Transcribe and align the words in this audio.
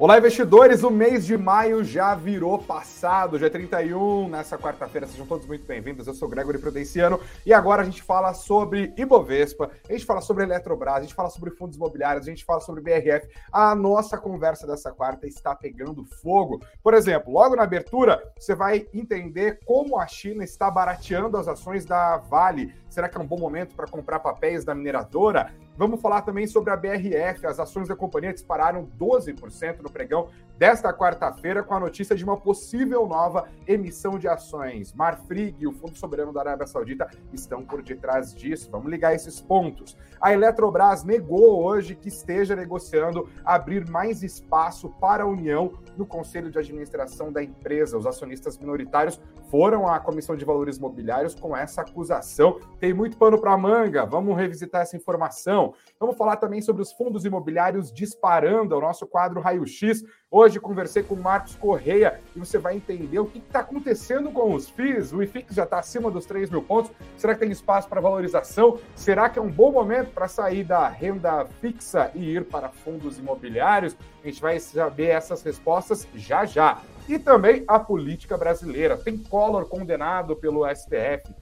Olá, 0.00 0.16
investidores! 0.16 0.82
O 0.82 0.90
mês 0.90 1.26
de 1.26 1.36
maio 1.36 1.84
já 1.84 2.14
virou 2.14 2.58
passado, 2.58 3.38
dia 3.38 3.50
31, 3.50 4.30
nessa 4.30 4.56
quarta-feira. 4.56 5.06
Sejam 5.06 5.26
todos 5.26 5.46
muito 5.46 5.66
bem-vindos. 5.66 6.06
Eu 6.06 6.14
sou 6.14 6.26
Gregory 6.26 6.56
Prudenciano 6.56 7.20
e 7.44 7.52
agora 7.52 7.82
a 7.82 7.84
gente 7.84 8.02
fala 8.02 8.32
sobre 8.32 8.94
Ibovespa, 8.96 9.70
a 9.86 9.92
gente 9.92 10.06
fala 10.06 10.22
sobre 10.22 10.44
Eletrobras, 10.44 10.94
a 10.96 11.02
gente 11.02 11.12
fala 11.12 11.28
sobre 11.28 11.50
fundos 11.50 11.76
imobiliários, 11.76 12.26
a 12.26 12.30
gente 12.30 12.46
fala 12.46 12.62
sobre 12.62 12.80
BRF. 12.80 13.28
A 13.52 13.74
nossa 13.74 14.16
conversa 14.16 14.66
dessa 14.66 14.90
quarta 14.90 15.26
está 15.26 15.54
pegando 15.54 16.02
fogo. 16.02 16.62
Por 16.82 16.94
exemplo, 16.94 17.30
logo 17.30 17.54
na 17.54 17.64
abertura, 17.64 18.22
você 18.38 18.54
vai 18.54 18.86
entender 18.94 19.60
como 19.66 20.00
a 20.00 20.06
China 20.06 20.42
está 20.42 20.70
barateando 20.70 21.36
as 21.36 21.46
ações 21.46 21.84
da 21.84 22.16
Vale. 22.16 22.74
Será 22.88 23.06
que 23.06 23.18
é 23.18 23.20
um 23.20 23.26
bom 23.26 23.38
momento 23.38 23.76
para 23.76 23.86
comprar 23.86 24.20
papéis 24.20 24.64
da 24.64 24.74
mineradora? 24.74 25.52
Vamos 25.80 26.02
falar 26.02 26.20
também 26.20 26.46
sobre 26.46 26.70
a 26.70 26.76
BRF. 26.76 27.46
As 27.46 27.58
ações 27.58 27.88
da 27.88 27.96
companhia 27.96 28.34
dispararam 28.34 28.86
12% 29.00 29.80
no 29.80 29.90
pregão 29.90 30.28
desta 30.60 30.92
quarta-feira 30.92 31.62
com 31.62 31.72
a 31.72 31.80
notícia 31.80 32.14
de 32.14 32.22
uma 32.22 32.36
possível 32.36 33.06
nova 33.06 33.48
emissão 33.66 34.18
de 34.18 34.28
ações. 34.28 34.92
Marfrig 34.92 35.56
e 35.58 35.66
o 35.66 35.72
Fundo 35.72 35.96
Soberano 35.96 36.34
da 36.34 36.40
Arábia 36.40 36.66
Saudita 36.66 37.08
estão 37.32 37.64
por 37.64 37.82
detrás 37.82 38.34
disso. 38.34 38.70
Vamos 38.70 38.90
ligar 38.90 39.14
esses 39.14 39.40
pontos. 39.40 39.96
A 40.20 40.34
Eletrobras 40.34 41.02
negou 41.02 41.64
hoje 41.64 41.94
que 41.94 42.08
esteja 42.08 42.54
negociando 42.54 43.26
abrir 43.42 43.88
mais 43.88 44.22
espaço 44.22 44.90
para 45.00 45.22
a 45.22 45.26
União 45.26 45.72
no 45.96 46.04
Conselho 46.04 46.50
de 46.50 46.58
Administração 46.58 47.32
da 47.32 47.42
empresa. 47.42 47.96
Os 47.96 48.04
acionistas 48.04 48.58
minoritários 48.58 49.18
foram 49.50 49.88
à 49.88 49.98
Comissão 49.98 50.36
de 50.36 50.44
Valores 50.44 50.78
Mobiliários 50.78 51.34
com 51.34 51.56
essa 51.56 51.80
acusação. 51.80 52.60
Tem 52.78 52.92
muito 52.92 53.16
pano 53.16 53.40
para 53.40 53.56
manga. 53.56 54.04
Vamos 54.04 54.36
revisitar 54.36 54.82
essa 54.82 54.94
informação. 54.94 55.72
Vamos 55.98 56.18
falar 56.18 56.36
também 56.36 56.60
sobre 56.60 56.82
os 56.82 56.92
fundos 56.92 57.24
imobiliários 57.24 57.90
disparando, 57.90 58.74
é 58.74 58.76
o 58.78 58.80
nosso 58.82 59.06
quadro 59.06 59.40
Raio-X. 59.40 60.04
Hoje 60.32 60.60
conversei 60.60 61.02
com 61.02 61.16
o 61.16 61.20
Marcos 61.20 61.56
Correia 61.56 62.20
e 62.36 62.38
você 62.38 62.56
vai 62.56 62.76
entender 62.76 63.18
o 63.18 63.26
que 63.26 63.38
está 63.38 63.60
acontecendo 63.60 64.30
com 64.30 64.54
os 64.54 64.68
FIIs. 64.68 65.12
O 65.12 65.20
IFIX 65.20 65.52
já 65.52 65.64
está 65.64 65.80
acima 65.80 66.08
dos 66.08 66.24
3 66.24 66.50
mil 66.50 66.62
pontos. 66.62 66.92
Será 67.16 67.34
que 67.34 67.40
tem 67.40 67.50
espaço 67.50 67.88
para 67.88 68.00
valorização? 68.00 68.78
Será 68.94 69.28
que 69.28 69.40
é 69.40 69.42
um 69.42 69.50
bom 69.50 69.72
momento 69.72 70.12
para 70.12 70.28
sair 70.28 70.62
da 70.62 70.86
renda 70.86 71.46
fixa 71.60 72.12
e 72.14 72.36
ir 72.36 72.44
para 72.44 72.68
fundos 72.68 73.18
imobiliários? 73.18 73.96
A 74.22 74.28
gente 74.28 74.40
vai 74.40 74.60
saber 74.60 75.08
essas 75.08 75.42
respostas 75.42 76.06
já 76.14 76.44
já. 76.44 76.80
E 77.08 77.18
também 77.18 77.64
a 77.66 77.80
política 77.80 78.38
brasileira. 78.38 78.96
Tem 78.96 79.18
Collor 79.18 79.66
condenado 79.66 80.36
pelo 80.36 80.64
STF. 80.72 81.34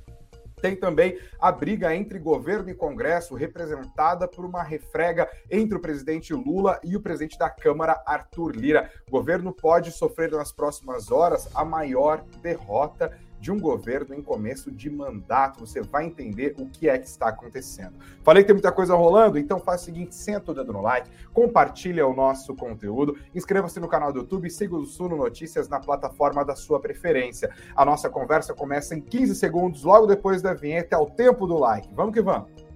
Tem 0.61 0.77
também 0.77 1.19
a 1.41 1.51
briga 1.51 1.95
entre 1.95 2.19
governo 2.19 2.71
e 2.71 2.75
Congresso, 2.75 3.35
representada 3.35 4.27
por 4.27 4.45
uma 4.45 4.63
refrega 4.63 5.29
entre 5.51 5.77
o 5.77 5.81
presidente 5.81 6.35
Lula 6.35 6.81
e 6.85 6.97
o 6.97 7.01
presidente 7.01 7.39
da 7.39 7.49
Câmara, 7.49 8.03
Arthur 8.07 8.55
Lira. 8.55 8.91
O 9.09 9.11
governo 9.11 9.53
pode 9.53 9.93
sofrer 9.93 10.31
nas 10.31 10.53
próximas 10.53 11.11
horas 11.11 11.49
a 11.55 11.65
maior 11.65 12.25
derrota 12.43 13.17
de 13.41 13.53
um 13.53 13.59
governo 13.59 14.15
em 14.15 14.23
começo 14.23 14.71
de 14.71 14.91
mandato. 14.91 15.61
Você 15.61 15.81
vai 15.81 16.07
entender 16.07 16.55
o 16.59 16.67
que 16.67 16.89
é 16.89 16.99
que 16.99 17.07
está 17.07 17.29
acontecendo. 17.29 17.95
Falei 18.23 18.43
que 18.43 18.49
tem 18.49 18.55
muita 18.55 18.73
coisa 18.73 18.95
rolando, 18.95 19.39
então 19.39 19.59
faz 19.59 19.83
o 19.83 19.85
seguinte: 19.85 20.15
senta 20.15 20.53
o 20.53 20.55
dedo 20.55 20.73
no 20.73 20.83
like, 20.83 21.11
compartilha 21.33 22.07
o 22.07 22.15
nosso 22.15 22.55
conteúdo, 22.55 23.17
inscreva-se 23.35 23.81
no 23.81 23.89
canal 23.89 24.13
do 24.13 24.21
YouTube 24.21 24.47
e 24.47 24.51
siga 24.51 24.77
o 24.77 24.85
Suno 24.85 25.17
Notícias 25.17 25.69
na 25.69 25.81
plataforma 25.81 26.45
da 26.45 26.57
sua 26.57 26.81
preferência. 26.81 27.51
A 27.75 27.85
nossa 27.85 28.09
conversa 28.09 28.55
começa 28.55 28.95
em 28.95 29.01
15 29.01 29.35
segundos, 29.35 29.83
logo 29.83 30.07
depois 30.07 30.43
da 30.43 30.55
vinheta, 30.55 30.97
é 30.97 30.99
o 30.99 31.07
tempo 31.07 31.47
do 31.47 31.59
like. 31.59 31.89
Vamos 31.95 32.15
que 32.15 32.23
vamos! 32.23 32.68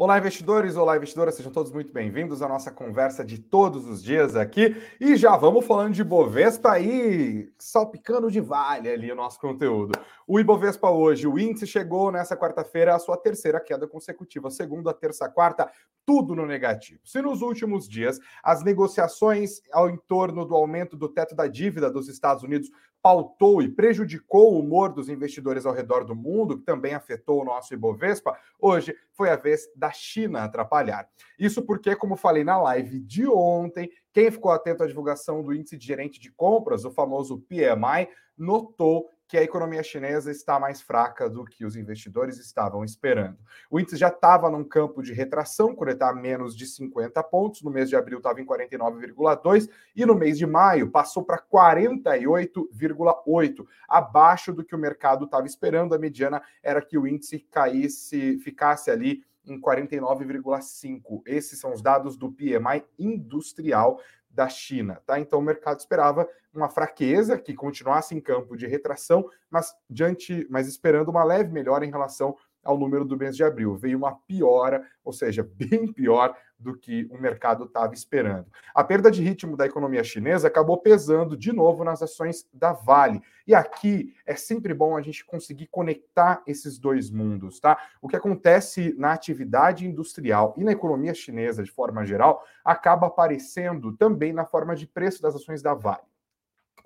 Olá, 0.00 0.16
investidores! 0.16 0.76
Olá, 0.76 0.96
investidoras! 0.96 1.34
Sejam 1.34 1.50
todos 1.50 1.72
muito 1.72 1.92
bem-vindos 1.92 2.40
à 2.40 2.46
nossa 2.46 2.70
conversa 2.70 3.24
de 3.24 3.36
todos 3.36 3.84
os 3.84 4.00
dias 4.00 4.36
aqui. 4.36 4.76
E 5.00 5.16
já 5.16 5.36
vamos 5.36 5.66
falando 5.66 5.92
de 5.92 6.04
Bovespa 6.04 6.70
aí, 6.70 7.52
salpicando 7.58 8.30
de 8.30 8.40
vale 8.40 8.88
ali 8.88 9.10
o 9.10 9.16
nosso 9.16 9.40
conteúdo. 9.40 9.98
O 10.24 10.38
Ibovespa 10.38 10.88
hoje, 10.88 11.26
o 11.26 11.36
índice 11.36 11.66
chegou 11.66 12.12
nessa 12.12 12.36
quarta-feira 12.36 12.94
à 12.94 12.98
sua 13.00 13.16
terceira 13.16 13.58
queda 13.58 13.88
consecutiva, 13.88 14.52
segunda, 14.52 14.94
terça, 14.94 15.28
quarta, 15.28 15.68
tudo 16.06 16.32
no 16.32 16.46
negativo. 16.46 17.00
Se 17.04 17.20
nos 17.20 17.42
últimos 17.42 17.88
dias 17.88 18.20
as 18.40 18.62
negociações 18.62 19.60
ao 19.72 19.90
entorno 19.90 20.44
do 20.44 20.54
aumento 20.54 20.96
do 20.96 21.08
teto 21.08 21.34
da 21.34 21.48
dívida 21.48 21.90
dos 21.90 22.08
Estados 22.08 22.44
Unidos 22.44 22.70
pautou 23.08 23.62
e 23.62 23.70
prejudicou 23.70 24.52
o 24.52 24.58
humor 24.58 24.92
dos 24.92 25.08
investidores 25.08 25.64
ao 25.64 25.72
redor 25.72 26.04
do 26.04 26.14
mundo, 26.14 26.58
que 26.58 26.64
também 26.66 26.92
afetou 26.92 27.40
o 27.40 27.44
nosso 27.44 27.72
Ibovespa, 27.72 28.38
hoje 28.60 28.94
foi 29.14 29.30
a 29.30 29.36
vez 29.36 29.66
da 29.74 29.90
China 29.90 30.44
atrapalhar. 30.44 31.08
Isso 31.38 31.62
porque, 31.62 31.96
como 31.96 32.16
falei 32.16 32.44
na 32.44 32.60
live 32.60 33.00
de 33.00 33.26
ontem, 33.26 33.90
quem 34.12 34.30
ficou 34.30 34.52
atento 34.52 34.82
à 34.82 34.86
divulgação 34.86 35.42
do 35.42 35.54
índice 35.54 35.78
de 35.78 35.86
gerente 35.86 36.20
de 36.20 36.30
compras, 36.30 36.84
o 36.84 36.90
famoso 36.90 37.38
PMI, 37.48 38.10
notou 38.36 39.08
que 39.28 39.36
a 39.36 39.42
economia 39.42 39.82
chinesa 39.82 40.30
está 40.30 40.58
mais 40.58 40.80
fraca 40.80 41.28
do 41.28 41.44
que 41.44 41.66
os 41.66 41.76
investidores 41.76 42.38
estavam 42.38 42.82
esperando. 42.82 43.36
O 43.70 43.78
índice 43.78 43.98
já 43.98 44.08
estava 44.08 44.50
num 44.50 44.64
campo 44.64 45.02
de 45.02 45.12
retração, 45.12 45.74
quando 45.74 45.90
está 45.90 46.14
menos 46.14 46.56
de 46.56 46.66
50 46.66 47.22
pontos, 47.24 47.60
no 47.62 47.70
mês 47.70 47.90
de 47.90 47.96
abril 47.96 48.16
estava 48.18 48.40
em 48.40 48.46
49,2 48.46 49.68
e 49.94 50.06
no 50.06 50.14
mês 50.14 50.38
de 50.38 50.46
maio 50.46 50.90
passou 50.90 51.22
para 51.22 51.38
48,8, 51.38 53.66
abaixo 53.86 54.50
do 54.50 54.64
que 54.64 54.74
o 54.74 54.78
mercado 54.78 55.26
estava 55.26 55.46
esperando. 55.46 55.94
A 55.94 55.98
mediana 55.98 56.40
era 56.62 56.80
que 56.80 56.96
o 56.96 57.06
índice 57.06 57.38
caísse, 57.38 58.38
ficasse 58.38 58.90
ali 58.90 59.22
em 59.44 59.60
49,5. 59.60 61.20
Esses 61.26 61.58
são 61.58 61.72
os 61.72 61.82
dados 61.82 62.16
do 62.16 62.32
PMI 62.32 62.82
industrial 62.98 64.00
da 64.38 64.48
China, 64.48 65.02
tá? 65.04 65.18
Então 65.18 65.40
o 65.40 65.42
mercado 65.42 65.80
esperava 65.80 66.28
uma 66.54 66.68
fraqueza 66.68 67.36
que 67.36 67.52
continuasse 67.52 68.14
em 68.14 68.20
campo 68.20 68.56
de 68.56 68.68
retração, 68.68 69.28
mas 69.50 69.74
diante, 69.90 70.46
mas 70.48 70.68
esperando 70.68 71.08
uma 71.08 71.24
leve 71.24 71.52
melhora 71.52 71.84
em 71.84 71.90
relação 71.90 72.36
ao 72.62 72.78
número 72.78 73.04
do 73.04 73.16
mês 73.16 73.34
de 73.34 73.42
abril. 73.42 73.74
Veio 73.74 73.98
uma 73.98 74.14
piora, 74.14 74.86
ou 75.02 75.12
seja, 75.12 75.42
bem 75.42 75.92
pior 75.92 76.36
do 76.58 76.76
que 76.76 77.06
o 77.10 77.18
mercado 77.18 77.64
estava 77.64 77.94
esperando. 77.94 78.46
A 78.74 78.82
perda 78.82 79.10
de 79.10 79.22
ritmo 79.22 79.56
da 79.56 79.66
economia 79.66 80.02
chinesa 80.02 80.48
acabou 80.48 80.78
pesando 80.78 81.36
de 81.36 81.52
novo 81.52 81.84
nas 81.84 82.02
ações 82.02 82.48
da 82.52 82.72
Vale. 82.72 83.22
E 83.46 83.54
aqui 83.54 84.14
é 84.26 84.34
sempre 84.34 84.74
bom 84.74 84.96
a 84.96 85.00
gente 85.00 85.24
conseguir 85.24 85.68
conectar 85.68 86.42
esses 86.46 86.78
dois 86.78 87.10
mundos, 87.10 87.60
tá? 87.60 87.78
O 88.02 88.08
que 88.08 88.16
acontece 88.16 88.94
na 88.98 89.12
atividade 89.12 89.86
industrial 89.86 90.54
e 90.56 90.64
na 90.64 90.72
economia 90.72 91.14
chinesa 91.14 91.62
de 91.62 91.70
forma 91.70 92.04
geral 92.04 92.44
acaba 92.64 93.06
aparecendo 93.06 93.96
também 93.96 94.32
na 94.32 94.44
forma 94.44 94.74
de 94.74 94.86
preço 94.86 95.22
das 95.22 95.34
ações 95.34 95.62
da 95.62 95.74
Vale. 95.74 96.02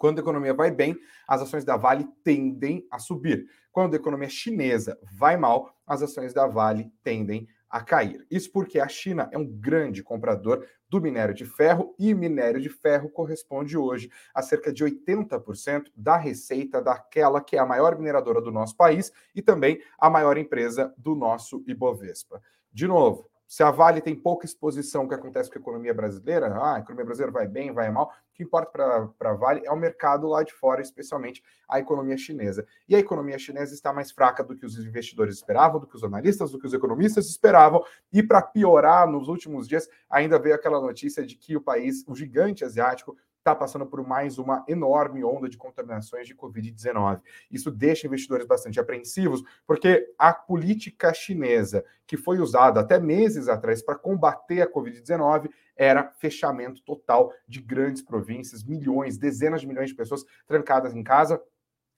Quando 0.02 0.18
a 0.18 0.20
economia 0.20 0.52
vai 0.52 0.68
bem, 0.68 0.98
as 1.28 1.42
ações 1.42 1.64
da 1.64 1.76
Vale 1.76 2.08
tendem 2.24 2.84
a 2.90 2.98
subir. 2.98 3.46
Quando 3.70 3.94
a 3.94 3.96
economia 3.96 4.28
chinesa 4.28 4.98
vai 5.12 5.36
mal, 5.36 5.76
as 5.86 6.02
ações 6.02 6.34
da 6.34 6.44
Vale 6.44 6.92
tendem 7.04 7.46
a 7.61 7.61
cair. 7.80 8.26
Isso 8.30 8.52
porque 8.52 8.78
a 8.78 8.86
China 8.86 9.28
é 9.32 9.38
um 9.38 9.46
grande 9.46 10.02
comprador 10.02 10.66
do 10.88 11.00
minério 11.00 11.34
de 11.34 11.46
ferro 11.46 11.94
e 11.98 12.12
minério 12.12 12.60
de 12.60 12.68
ferro 12.68 13.08
corresponde 13.08 13.78
hoje 13.78 14.10
a 14.34 14.42
cerca 14.42 14.70
de 14.70 14.84
80% 14.84 15.84
da 15.96 16.18
receita 16.18 16.82
daquela 16.82 17.40
que 17.40 17.56
é 17.56 17.58
a 17.58 17.66
maior 17.66 17.96
mineradora 17.96 18.42
do 18.42 18.52
nosso 18.52 18.76
país 18.76 19.10
e 19.34 19.40
também 19.40 19.80
a 19.98 20.10
maior 20.10 20.36
empresa 20.36 20.92
do 20.98 21.14
nosso 21.14 21.64
Ibovespa. 21.66 22.42
De 22.70 22.86
novo, 22.86 23.31
se 23.52 23.62
a 23.62 23.70
Vale 23.70 24.00
tem 24.00 24.16
pouca 24.16 24.46
exposição 24.46 25.02
ao 25.02 25.08
que 25.08 25.14
acontece 25.14 25.50
com 25.50 25.58
a 25.58 25.60
economia 25.60 25.92
brasileira, 25.92 26.46
ah, 26.54 26.76
a 26.76 26.78
economia 26.78 27.04
brasileira 27.04 27.30
vai 27.30 27.46
bem, 27.46 27.70
vai 27.70 27.90
mal, 27.90 28.06
o 28.06 28.34
que 28.34 28.42
importa 28.42 28.70
para 28.70 29.30
a 29.30 29.34
Vale 29.34 29.60
é 29.66 29.70
o 29.70 29.76
mercado 29.76 30.26
lá 30.26 30.42
de 30.42 30.54
fora, 30.54 30.80
especialmente 30.80 31.44
a 31.68 31.78
economia 31.78 32.16
chinesa. 32.16 32.66
E 32.88 32.96
a 32.96 32.98
economia 32.98 33.38
chinesa 33.38 33.74
está 33.74 33.92
mais 33.92 34.10
fraca 34.10 34.42
do 34.42 34.56
que 34.56 34.64
os 34.64 34.78
investidores 34.78 35.34
esperavam, 35.34 35.78
do 35.78 35.86
que 35.86 35.94
os 35.94 36.02
analistas, 36.02 36.50
do 36.50 36.58
que 36.58 36.66
os 36.66 36.72
economistas 36.72 37.26
esperavam. 37.26 37.84
E 38.10 38.22
para 38.22 38.40
piorar, 38.40 39.06
nos 39.06 39.28
últimos 39.28 39.68
dias, 39.68 39.86
ainda 40.08 40.38
veio 40.38 40.54
aquela 40.54 40.80
notícia 40.80 41.22
de 41.22 41.36
que 41.36 41.54
o 41.54 41.60
país, 41.60 42.02
o 42.08 42.14
gigante 42.14 42.64
asiático, 42.64 43.18
está 43.42 43.54
passando 43.56 43.84
por 43.84 44.06
mais 44.06 44.38
uma 44.38 44.64
enorme 44.68 45.24
onda 45.24 45.48
de 45.48 45.58
contaminações 45.58 46.28
de 46.28 46.34
Covid-19. 46.34 47.20
Isso 47.50 47.70
deixa 47.70 48.06
investidores 48.06 48.46
bastante 48.46 48.78
apreensivos, 48.78 49.42
porque 49.66 50.14
a 50.16 50.32
política 50.32 51.12
chinesa, 51.12 51.84
que 52.06 52.16
foi 52.16 52.38
usada 52.38 52.80
até 52.80 53.00
meses 53.00 53.48
atrás 53.48 53.82
para 53.82 53.98
combater 53.98 54.62
a 54.62 54.72
Covid-19, 54.72 55.50
era 55.76 56.12
fechamento 56.12 56.80
total 56.82 57.32
de 57.48 57.60
grandes 57.60 58.00
províncias, 58.00 58.62
milhões, 58.62 59.18
dezenas 59.18 59.60
de 59.60 59.66
milhões 59.66 59.90
de 59.90 59.96
pessoas 59.96 60.24
trancadas 60.46 60.94
em 60.94 61.02
casa, 61.02 61.42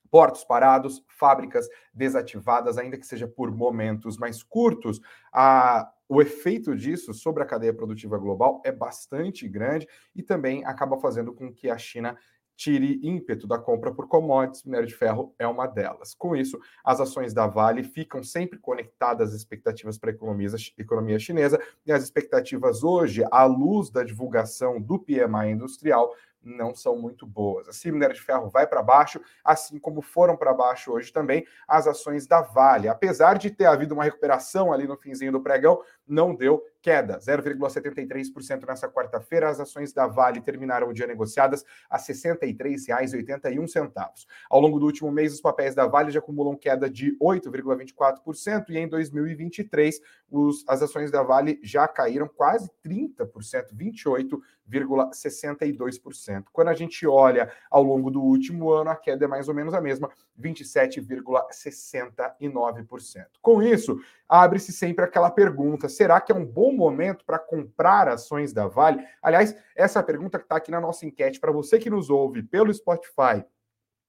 portos 0.09 0.43
parados, 0.43 1.03
fábricas 1.07 1.67
desativadas, 1.93 2.77
ainda 2.77 2.97
que 2.97 3.05
seja 3.05 3.27
por 3.27 3.51
momentos 3.51 4.17
mais 4.17 4.41
curtos. 4.41 4.99
A 5.31 5.91
o 6.07 6.21
efeito 6.21 6.75
disso 6.75 7.13
sobre 7.13 7.43
a 7.43 7.45
cadeia 7.45 7.73
produtiva 7.73 8.17
global 8.17 8.61
é 8.63 8.71
bastante 8.71 9.47
grande 9.47 9.87
e 10.15 10.21
também 10.21 10.63
acaba 10.65 10.97
fazendo 10.97 11.33
com 11.33 11.51
que 11.51 11.69
a 11.69 11.77
China 11.77 12.17
tire 12.55 12.99
ímpeto 13.03 13.45
da 13.45 13.59
compra 13.59 13.93
por 13.93 14.07
commodities, 14.07 14.63
minério 14.63 14.87
de 14.87 14.95
ferro 14.95 15.35
é 15.37 15.45
uma 15.45 15.67
delas. 15.67 16.15
Com 16.15 16.35
isso, 16.35 16.59
as 16.83 16.99
ações 16.99 17.33
da 17.33 17.47
Vale 17.47 17.83
ficam 17.83 18.23
sempre 18.23 18.57
conectadas 18.57 19.29
às 19.29 19.35
expectativas 19.35 19.97
para 19.97 20.11
a 20.11 20.13
economia, 20.13 20.47
economia 20.77 21.19
chinesa, 21.19 21.59
e 21.85 21.91
as 21.91 22.03
expectativas 22.03 22.83
hoje, 22.83 23.25
à 23.29 23.43
luz 23.43 23.89
da 23.89 24.03
divulgação 24.03 24.79
do 24.79 24.97
PMI 24.97 25.51
industrial, 25.51 26.13
não 26.45 26.75
são 26.75 26.95
muito 26.95 27.25
boas. 27.25 27.67
O 27.67 27.91
minério 27.91 28.15
de 28.15 28.21
ferro 28.21 28.49
vai 28.49 28.67
para 28.67 28.83
baixo, 28.83 29.19
assim 29.43 29.79
como 29.79 30.01
foram 30.01 30.37
para 30.37 30.53
baixo 30.53 30.91
hoje 30.93 31.11
também 31.11 31.45
as 31.67 31.87
ações 31.87 32.27
da 32.27 32.41
Vale. 32.41 32.87
Apesar 32.87 33.37
de 33.37 33.49
ter 33.49 33.65
havido 33.65 33.93
uma 33.93 34.03
recuperação 34.03 34.71
ali 34.71 34.87
no 34.87 34.95
finzinho 34.95 35.31
do 35.31 35.41
pregão, 35.41 35.81
não 36.07 36.35
deu 36.35 36.63
queda, 36.85 37.17
0,73% 37.17 38.67
nessa 38.67 38.87
quarta-feira. 38.87 39.49
As 39.49 39.59
ações 39.59 39.91
da 39.91 40.05
Vale 40.05 40.39
terminaram 40.39 40.87
o 40.87 40.93
dia 40.93 41.07
negociadas 41.07 41.65
a 41.89 41.97
R$ 41.97 42.03
63,81. 42.03 44.27
Ao 44.47 44.61
longo 44.61 44.77
do 44.77 44.85
último 44.85 45.11
mês, 45.11 45.33
os 45.33 45.41
papéis 45.41 45.73
da 45.73 45.87
Vale 45.87 46.11
já 46.11 46.19
acumulam 46.19 46.55
queda 46.55 46.87
de 46.87 47.17
8,24% 47.17 48.65
e 48.69 48.77
em 48.77 48.87
2023 48.87 49.99
os, 50.29 50.63
as 50.67 50.83
ações 50.83 51.09
da 51.09 51.23
Vale 51.23 51.59
já 51.63 51.87
caíram 51.87 52.27
quase 52.27 52.69
30%, 52.85 53.73
28,62%. 53.73 56.43
Quando 56.53 56.67
a 56.67 56.75
gente 56.75 57.07
olha 57.07 57.51
ao 57.71 57.81
longo 57.81 58.11
do 58.11 58.21
último 58.21 58.71
ano, 58.71 58.91
a 58.91 58.95
queda 58.95 59.25
é 59.25 59.27
mais 59.27 59.47
ou 59.47 59.55
menos 59.55 59.73
a 59.73 59.81
mesma, 59.81 60.11
27,69%. 60.39 63.25
Com 63.41 63.63
isso, 63.63 63.99
abre-se 64.27 64.71
sempre 64.71 65.05
aquela 65.05 65.31
pergunta: 65.31 65.89
será 65.89 66.19
que 66.19 66.31
é 66.31 66.35
um 66.35 66.45
bom 66.45 66.74
momento 66.75 67.25
para 67.25 67.39
comprar 67.39 68.07
ações 68.07 68.53
da 68.53 68.67
Vale? 68.67 69.05
Aliás, 69.21 69.55
essa 69.75 70.03
pergunta 70.03 70.37
que 70.37 70.45
está 70.45 70.57
aqui 70.57 70.71
na 70.71 70.81
nossa 70.81 71.05
enquete, 71.05 71.39
para 71.39 71.51
você 71.51 71.79
que 71.79 71.89
nos 71.89 72.09
ouve 72.09 72.43
pelo 72.43 72.73
Spotify 72.73 73.43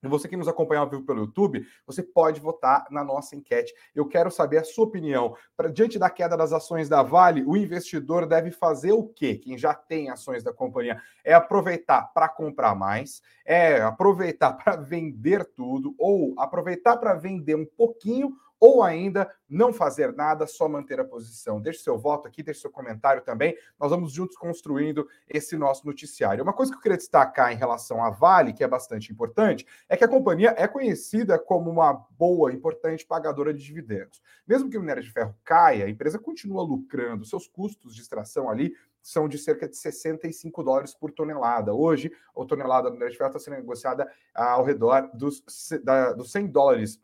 e 0.06 0.08
você 0.08 0.28
que 0.28 0.36
nos 0.36 0.48
acompanha 0.48 0.80
ao 0.80 0.88
vivo 0.88 1.04
pelo 1.04 1.20
YouTube, 1.20 1.66
você 1.86 2.02
pode 2.02 2.40
votar 2.40 2.86
na 2.90 3.02
nossa 3.02 3.34
enquete. 3.34 3.74
Eu 3.94 4.06
quero 4.06 4.30
saber 4.30 4.58
a 4.58 4.64
sua 4.64 4.84
opinião. 4.84 5.36
Pra, 5.56 5.68
diante 5.68 5.98
da 5.98 6.10
queda 6.10 6.36
das 6.36 6.52
ações 6.52 6.88
da 6.88 7.02
Vale, 7.02 7.42
o 7.44 7.56
investidor 7.56 8.26
deve 8.26 8.50
fazer 8.50 8.92
o 8.92 9.04
quê? 9.04 9.36
Quem 9.36 9.58
já 9.58 9.74
tem 9.74 10.10
ações 10.10 10.42
da 10.44 10.52
companhia 10.52 11.00
é 11.24 11.34
aproveitar 11.34 12.12
para 12.12 12.28
comprar 12.28 12.74
mais, 12.74 13.22
é 13.44 13.80
aproveitar 13.80 14.52
para 14.62 14.76
vender 14.76 15.44
tudo, 15.44 15.94
ou 15.98 16.34
aproveitar 16.38 16.96
para 16.98 17.14
vender 17.14 17.54
um 17.54 17.66
pouquinho 17.66 18.36
ou 18.58 18.82
ainda 18.82 19.30
não 19.48 19.72
fazer 19.72 20.12
nada, 20.14 20.46
só 20.46 20.68
manter 20.68 20.98
a 20.98 21.04
posição. 21.04 21.60
Deixe 21.60 21.80
seu 21.80 21.98
voto 21.98 22.26
aqui, 22.26 22.42
deixe 22.42 22.60
seu 22.60 22.70
comentário 22.70 23.22
também. 23.22 23.56
Nós 23.78 23.90
vamos 23.90 24.12
juntos 24.12 24.36
construindo 24.36 25.06
esse 25.28 25.56
nosso 25.56 25.86
noticiário. 25.86 26.42
Uma 26.42 26.52
coisa 26.52 26.72
que 26.72 26.78
eu 26.78 26.82
queria 26.82 26.96
destacar 26.96 27.52
em 27.52 27.56
relação 27.56 28.02
à 28.02 28.10
Vale, 28.10 28.52
que 28.52 28.64
é 28.64 28.68
bastante 28.68 29.12
importante, 29.12 29.66
é 29.88 29.96
que 29.96 30.04
a 30.04 30.08
companhia 30.08 30.54
é 30.56 30.66
conhecida 30.66 31.38
como 31.38 31.70
uma 31.70 31.92
boa, 32.18 32.52
importante 32.52 33.06
pagadora 33.06 33.52
de 33.52 33.62
dividendos. 33.62 34.22
Mesmo 34.46 34.70
que 34.70 34.76
o 34.76 34.80
minério 34.80 35.02
de 35.02 35.12
ferro 35.12 35.34
caia, 35.44 35.84
a 35.84 35.90
empresa 35.90 36.18
continua 36.18 36.62
lucrando, 36.62 37.24
seus 37.24 37.46
custos 37.46 37.94
de 37.94 38.00
extração 38.00 38.48
ali 38.48 38.74
são 39.06 39.28
de 39.28 39.38
cerca 39.38 39.68
de 39.68 39.76
65 39.76 40.64
dólares 40.64 40.92
por 40.92 41.12
tonelada. 41.12 41.72
Hoje, 41.72 42.10
a 42.36 42.44
tonelada 42.44 42.88
do 42.88 42.94
minério 42.94 43.12
de 43.12 43.16
ferro 43.16 43.28
está 43.28 43.38
sendo 43.38 43.54
negociada 43.54 44.10
ao 44.34 44.64
redor 44.64 45.08
dos, 45.14 45.44
da, 45.84 46.12
dos 46.12 46.32
100 46.32 46.48
dólares 46.48 47.00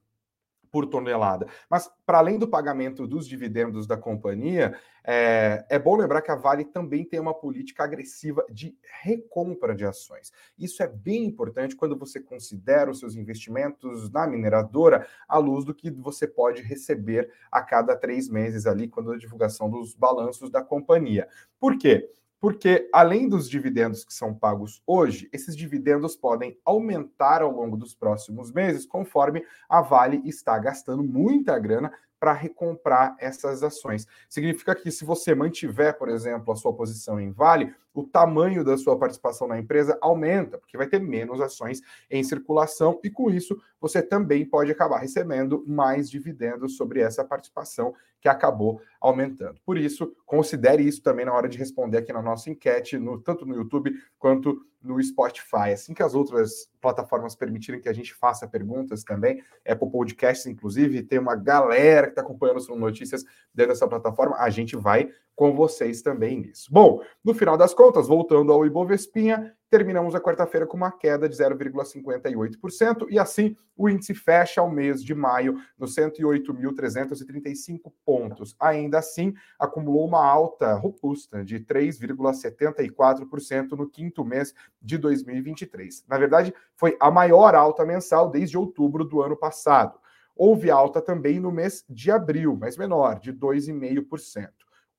por 0.72 0.86
tonelada. 0.86 1.46
Mas, 1.68 1.88
para 2.06 2.18
além 2.18 2.38
do 2.38 2.48
pagamento 2.48 3.06
dos 3.06 3.28
dividendos 3.28 3.86
da 3.86 3.96
companhia, 3.96 4.74
é, 5.04 5.64
é, 5.68 5.78
bom 5.78 5.94
lembrar 5.94 6.22
que 6.22 6.30
a 6.30 6.34
Vale 6.34 6.64
também 6.64 7.04
tem 7.04 7.20
uma 7.20 7.34
política 7.34 7.84
agressiva 7.84 8.44
de 8.50 8.74
recompra 9.02 9.74
de 9.74 9.84
ações. 9.84 10.32
Isso 10.58 10.82
é 10.82 10.88
bem 10.88 11.26
importante 11.26 11.76
quando 11.76 11.96
você 11.96 12.18
considera 12.18 12.90
os 12.90 12.98
seus 12.98 13.14
investimentos 13.14 14.10
na 14.10 14.26
mineradora 14.26 15.06
à 15.28 15.36
luz 15.36 15.66
do 15.66 15.74
que 15.74 15.90
você 15.90 16.26
pode 16.26 16.62
receber 16.62 17.30
a 17.50 17.60
cada 17.60 17.94
três 17.94 18.30
meses 18.30 18.64
ali, 18.64 18.88
quando 18.88 19.12
a 19.12 19.18
divulgação 19.18 19.68
dos 19.68 19.94
balanços 19.94 20.50
da 20.50 20.64
companhia. 20.64 21.28
Por 21.60 21.76
quê? 21.76 22.10
Porque 22.42 22.88
além 22.92 23.28
dos 23.28 23.48
dividendos 23.48 24.04
que 24.04 24.12
são 24.12 24.34
pagos 24.34 24.82
hoje, 24.84 25.28
esses 25.32 25.56
dividendos 25.56 26.16
podem 26.16 26.58
aumentar 26.64 27.40
ao 27.40 27.52
longo 27.52 27.76
dos 27.76 27.94
próximos 27.94 28.50
meses, 28.50 28.84
conforme 28.84 29.44
a 29.68 29.80
Vale 29.80 30.20
está 30.24 30.58
gastando 30.58 31.04
muita 31.04 31.56
grana 31.56 31.92
para 32.22 32.32
recomprar 32.32 33.16
essas 33.18 33.64
ações. 33.64 34.06
Significa 34.28 34.76
que 34.76 34.92
se 34.92 35.04
você 35.04 35.34
mantiver, 35.34 35.98
por 35.98 36.08
exemplo, 36.08 36.52
a 36.52 36.56
sua 36.56 36.72
posição 36.72 37.20
em 37.20 37.32
Vale, 37.32 37.74
o 37.92 38.04
tamanho 38.04 38.62
da 38.62 38.78
sua 38.78 38.96
participação 38.96 39.48
na 39.48 39.58
empresa 39.58 39.98
aumenta, 40.00 40.56
porque 40.56 40.76
vai 40.76 40.86
ter 40.86 41.00
menos 41.00 41.40
ações 41.40 41.80
em 42.08 42.22
circulação 42.22 43.00
e 43.02 43.10
com 43.10 43.28
isso 43.28 43.60
você 43.80 44.00
também 44.00 44.44
pode 44.44 44.70
acabar 44.70 44.98
recebendo 44.98 45.64
mais 45.66 46.08
dividendos 46.08 46.76
sobre 46.76 47.00
essa 47.00 47.24
participação 47.24 47.92
que 48.20 48.28
acabou 48.28 48.80
aumentando. 49.00 49.60
Por 49.66 49.76
isso, 49.76 50.14
considere 50.24 50.84
isso 50.84 51.02
também 51.02 51.26
na 51.26 51.32
hora 51.32 51.48
de 51.48 51.58
responder 51.58 51.98
aqui 51.98 52.12
na 52.12 52.22
nossa 52.22 52.48
enquete, 52.48 53.00
no, 53.00 53.20
tanto 53.20 53.44
no 53.44 53.56
YouTube 53.56 54.00
quanto 54.16 54.64
no 54.82 55.02
Spotify. 55.02 55.72
Assim 55.72 55.94
que 55.94 56.02
as 56.02 56.14
outras 56.14 56.70
plataformas 56.80 57.34
permitirem 57.34 57.80
que 57.80 57.88
a 57.88 57.92
gente 57.92 58.12
faça 58.14 58.48
perguntas 58.48 59.04
também, 59.04 59.42
Apple 59.66 59.90
Podcasts, 59.90 60.46
inclusive, 60.46 61.02
tem 61.02 61.18
uma 61.18 61.36
galera 61.36 62.06
que 62.06 62.12
está 62.12 62.22
acompanhando 62.22 62.58
as 62.58 62.68
notícias 62.68 63.24
dentro 63.54 63.72
dessa 63.72 63.88
plataforma, 63.88 64.36
a 64.38 64.50
gente 64.50 64.76
vai 64.76 65.08
com 65.42 65.56
vocês 65.56 66.02
também 66.02 66.38
nisso. 66.38 66.68
Bom, 66.70 67.02
no 67.24 67.34
final 67.34 67.56
das 67.56 67.74
contas, 67.74 68.06
voltando 68.06 68.52
ao 68.52 68.64
Ibovespinha, 68.64 69.52
terminamos 69.68 70.14
a 70.14 70.20
quarta-feira 70.20 70.68
com 70.68 70.76
uma 70.76 70.92
queda 70.92 71.28
de 71.28 71.34
0,58% 71.34 73.08
e 73.10 73.18
assim 73.18 73.56
o 73.76 73.88
índice 73.88 74.14
fecha 74.14 74.62
o 74.62 74.70
mês 74.70 75.02
de 75.02 75.16
maio 75.16 75.56
nos 75.76 75.96
108.335 75.96 77.92
pontos. 78.04 78.54
Ainda 78.60 79.00
assim, 79.00 79.34
acumulou 79.58 80.06
uma 80.06 80.24
alta 80.24 80.74
robusta 80.74 81.44
de 81.44 81.58
3,74% 81.58 83.72
no 83.72 83.90
quinto 83.90 84.24
mês 84.24 84.54
de 84.80 84.96
2023. 84.96 86.04
Na 86.06 86.18
verdade, 86.18 86.54
foi 86.76 86.96
a 87.00 87.10
maior 87.10 87.56
alta 87.56 87.84
mensal 87.84 88.30
desde 88.30 88.56
outubro 88.56 89.04
do 89.04 89.20
ano 89.20 89.36
passado. 89.36 89.98
Houve 90.36 90.70
alta 90.70 91.02
também 91.02 91.40
no 91.40 91.50
mês 91.50 91.84
de 91.90 92.12
abril, 92.12 92.56
mas 92.56 92.76
menor, 92.76 93.18
de 93.18 93.32
2,5%. 93.32 94.48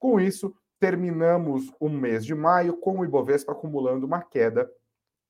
Com 0.04 0.20
isso, 0.20 0.54
terminamos 0.82 1.72
o 1.80 1.88
mês 1.88 2.26
de 2.26 2.36
maio 2.36 2.76
com 2.76 3.00
o 3.00 3.06
Ibovespa 3.06 3.54
acumulando 3.54 4.06
uma 4.06 4.22
queda 4.22 4.70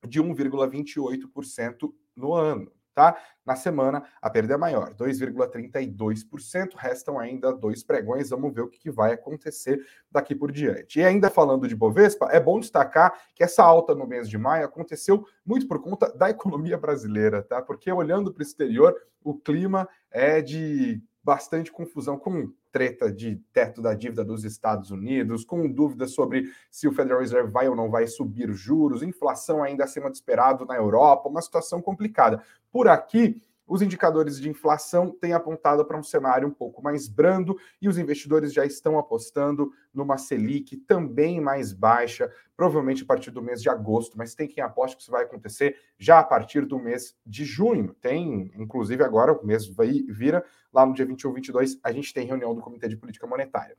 de 0.04 0.20
1,28% 0.20 1.94
no 2.16 2.34
ano. 2.34 2.72
Tá? 2.92 3.16
Na 3.46 3.56
semana, 3.56 4.04
a 4.20 4.32
perda 4.32 4.56
é 4.56 4.58
maior, 4.58 4.96
2,32%. 4.96 6.70
Restam 6.76 7.20
ainda 7.20 7.54
dois 7.54 7.84
pregões. 7.84 8.32
Vamos 8.32 8.52
ver 8.52 8.62
o 8.62 8.68
que 8.68 8.90
vai 8.90 9.14
acontecer 9.14 9.80
daqui 10.10 10.34
por 10.34 10.52
diante. 10.52 11.00
E 11.00 11.06
ainda 11.06 11.30
falando 11.30 11.68
de 11.68 11.76
Bovespa, 11.76 12.30
é 12.32 12.40
bom 12.40 12.60
destacar 12.60 13.14
que 13.36 13.44
essa 13.44 13.62
alta 13.64 13.94
no 13.94 14.08
mês 14.08 14.28
de 14.28 14.40
maio 14.40 14.66
aconteceu 14.66 15.24
muito 15.46 15.68
por 15.68 15.84
conta 15.84 16.12
da 16.18 16.32
economia 16.32 16.80
brasileira, 16.80 17.44
tá? 17.44 17.62
Porque 17.62 17.92
olhando 17.92 18.34
para 18.34 18.42
o 18.42 18.44
exterior, 18.44 19.00
o 19.24 19.36
clima 19.36 19.88
é 20.10 20.42
de 20.42 21.00
bastante 21.24 21.72
confusão 21.72 22.18
com 22.18 22.52
treta 22.72 23.12
de 23.12 23.38
teto 23.54 23.82
da 23.82 23.94
dívida 23.94 24.26
dos 24.26 24.44
Estados 24.44 24.92
Unidos, 24.92 25.46
com 25.46 25.72
dúvidas 25.72 26.12
sobre 26.12 26.52
se 26.70 26.88
o 26.88 26.92
Federal 26.92 27.20
Reserve 27.20 27.52
vai 27.52 27.70
ou 27.70 27.76
não 27.76 27.90
vai 27.90 28.08
subir 28.08 28.52
juros, 28.52 29.04
inflação 29.04 29.64
ainda 29.64 29.84
acima 29.84 30.10
do 30.10 30.14
esperado 30.14 30.66
na 30.66 30.76
Europa, 30.76 31.30
uma 31.30 31.42
situação 31.42 31.82
complicada. 31.82 32.44
Por 32.72 32.88
aqui, 32.88 33.42
os 33.68 33.82
indicadores 33.82 34.40
de 34.40 34.50
inflação 34.50 35.10
têm 35.10 35.34
apontado 35.34 35.86
para 35.86 35.98
um 35.98 36.04
cenário 36.04 36.48
um 36.48 36.54
pouco 36.54 36.82
mais 36.82 37.08
brando 37.08 37.58
e 37.82 37.88
os 37.88 37.98
investidores 37.98 38.54
já 38.54 38.66
estão 38.66 39.00
apostando 39.00 39.72
numa 39.94 40.18
Selic 40.18 40.78
também 40.78 41.40
mais 41.40 41.72
baixa, 41.72 42.32
provavelmente 42.56 43.04
a 43.04 43.06
partir 43.06 43.32
do 43.32 43.42
mês 43.42 43.62
de 43.62 43.70
agosto, 43.70 44.18
mas 44.18 44.36
tem 44.36 44.48
quem 44.48 44.64
aposte 44.64 44.98
que 44.98 45.02
isso 45.04 45.12
vai 45.12 45.24
acontecer 45.24 45.78
já 45.98 46.20
a 46.20 46.24
partir 46.24 46.66
do 46.66 46.78
mês 46.78 47.16
de 47.26 47.46
junho. 47.46 47.94
Tem, 48.02 48.52
inclusive 48.56 49.04
agora, 49.04 49.34
o 49.34 49.46
mês 49.46 49.68
vai, 49.68 50.04
vira, 50.08 50.44
lá 50.72 50.86
no 50.86 50.94
dia 50.94 51.06
21, 51.06 51.34
22, 51.34 51.80
a 51.84 51.92
gente 51.92 52.14
tem 52.14 52.28
reunião 52.28 52.54
do 52.54 52.62
Comitê 52.62 52.88
de 52.88 52.98
Política 52.98 53.28
Monetária. 53.28 53.78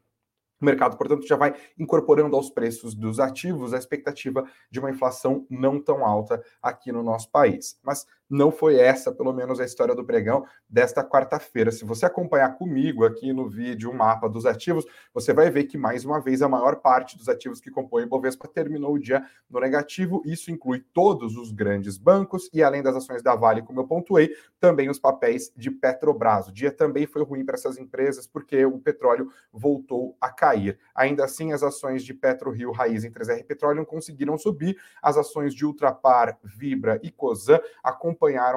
O 0.60 0.64
mercado, 0.64 0.96
portanto, 0.96 1.26
já 1.26 1.36
vai 1.36 1.54
incorporando 1.78 2.34
aos 2.36 2.48
preços 2.48 2.94
dos 2.94 3.20
ativos 3.20 3.74
a 3.74 3.78
expectativa 3.78 4.48
de 4.70 4.78
uma 4.78 4.90
inflação 4.90 5.46
não 5.50 5.78
tão 5.78 6.06
alta 6.06 6.42
aqui 6.62 6.90
no 6.90 7.02
nosso 7.02 7.30
país. 7.30 7.78
Mas 7.82 8.06
não 8.28 8.50
foi 8.50 8.76
essa, 8.76 9.12
pelo 9.12 9.32
menos, 9.32 9.60
a 9.60 9.64
história 9.64 9.94
do 9.94 10.04
pregão 10.04 10.44
desta 10.68 11.04
quarta-feira. 11.04 11.70
Se 11.70 11.84
você 11.84 12.06
acompanhar 12.06 12.56
comigo 12.56 13.04
aqui 13.04 13.32
no 13.32 13.48
vídeo 13.48 13.90
o 13.90 13.94
mapa 13.94 14.28
dos 14.28 14.46
ativos, 14.46 14.84
você 15.12 15.32
vai 15.32 15.50
ver 15.50 15.64
que, 15.64 15.76
mais 15.76 16.04
uma 16.04 16.20
vez, 16.20 16.42
a 16.42 16.48
maior 16.48 16.76
parte 16.76 17.16
dos 17.16 17.28
ativos 17.28 17.60
que 17.60 17.70
compõem 17.70 18.04
o 18.04 18.08
Bovespa 18.08 18.48
terminou 18.48 18.94
o 18.94 18.98
dia 18.98 19.24
no 19.48 19.60
negativo. 19.60 20.22
Isso 20.24 20.50
inclui 20.50 20.84
todos 20.92 21.36
os 21.36 21.52
grandes 21.52 21.96
bancos 21.96 22.48
e, 22.52 22.62
além 22.62 22.82
das 22.82 22.96
ações 22.96 23.22
da 23.22 23.34
Vale, 23.34 23.62
como 23.62 23.80
eu 23.80 23.86
pontuei, 23.86 24.34
também 24.58 24.88
os 24.88 24.98
papéis 24.98 25.52
de 25.56 25.70
Petrobras. 25.70 26.48
O 26.48 26.52
dia 26.52 26.72
também 26.72 27.06
foi 27.06 27.22
ruim 27.22 27.44
para 27.44 27.54
essas 27.54 27.78
empresas 27.78 28.26
porque 28.26 28.64
o 28.64 28.78
petróleo 28.78 29.30
voltou 29.52 30.16
a 30.20 30.30
cair. 30.30 30.78
Ainda 30.94 31.24
assim, 31.24 31.52
as 31.52 31.62
ações 31.62 32.02
de 32.02 32.14
PetroRio, 32.14 32.72
Raiz 32.72 33.04
e 33.04 33.10
3R 33.10 33.44
Petroleum 33.44 33.84
conseguiram 33.84 34.36
subir. 34.38 34.76
As 35.02 35.16
ações 35.16 35.54
de 35.54 35.64
Ultrapar, 35.64 36.38
Vibra 36.42 36.98
e 37.02 37.10
Cosan 37.10 37.60
acompanharam 37.82 38.13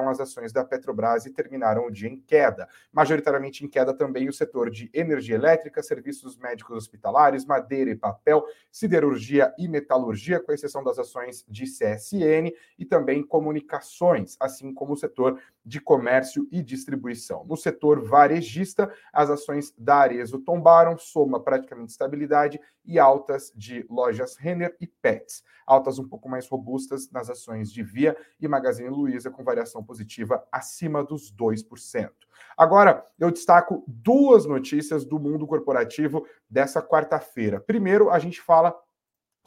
as 0.08 0.20
ações 0.20 0.52
da 0.52 0.64
Petrobras 0.64 1.26
e 1.26 1.32
terminaram 1.32 1.86
o 1.86 1.90
dia 1.90 2.08
em 2.08 2.20
queda. 2.20 2.68
Majoritariamente 2.92 3.64
em 3.64 3.68
queda 3.68 3.94
também 3.94 4.28
o 4.28 4.32
setor 4.32 4.70
de 4.70 4.90
energia 4.92 5.34
elétrica, 5.34 5.82
serviços 5.82 6.36
médicos 6.36 6.76
hospitalares, 6.76 7.44
madeira 7.44 7.90
e 7.90 7.96
papel, 7.96 8.44
siderurgia 8.70 9.54
e 9.58 9.68
metalurgia, 9.68 10.40
com 10.40 10.52
exceção 10.52 10.82
das 10.82 10.98
ações 10.98 11.44
de 11.48 11.64
CSN 11.64 12.52
e 12.78 12.84
também 12.84 13.22
comunicações, 13.22 14.36
assim 14.40 14.72
como 14.72 14.92
o 14.92 14.96
setor 14.96 15.40
de 15.64 15.80
comércio 15.80 16.48
e 16.50 16.62
distribuição. 16.62 17.44
No 17.44 17.56
setor 17.56 18.00
varejista, 18.00 18.90
as 19.12 19.28
ações 19.30 19.74
da 19.76 19.96
Arezo 19.96 20.38
tombaram, 20.38 20.96
soma 20.96 21.40
praticamente 21.40 21.90
estabilidade 21.90 22.60
e 22.84 22.98
altas 22.98 23.52
de 23.54 23.84
lojas 23.90 24.36
Renner 24.36 24.74
e 24.80 24.86
Pets. 24.86 25.44
Altas 25.66 25.98
um 25.98 26.08
pouco 26.08 26.28
mais 26.28 26.48
robustas 26.48 27.10
nas 27.10 27.28
ações 27.28 27.70
de 27.70 27.82
Via 27.82 28.16
e 28.40 28.48
Magazine 28.48 28.88
Luiza, 28.88 29.30
com 29.30 29.44
variação 29.48 29.82
positiva 29.82 30.46
acima 30.52 31.02
dos 31.02 31.32
2%. 31.32 32.10
Agora, 32.56 33.04
eu 33.18 33.30
destaco 33.30 33.84
duas 33.86 34.44
notícias 34.44 35.04
do 35.04 35.18
mundo 35.18 35.46
corporativo 35.46 36.26
dessa 36.48 36.82
quarta-feira. 36.82 37.60
Primeiro, 37.60 38.10
a 38.10 38.18
gente 38.18 38.40
fala 38.40 38.78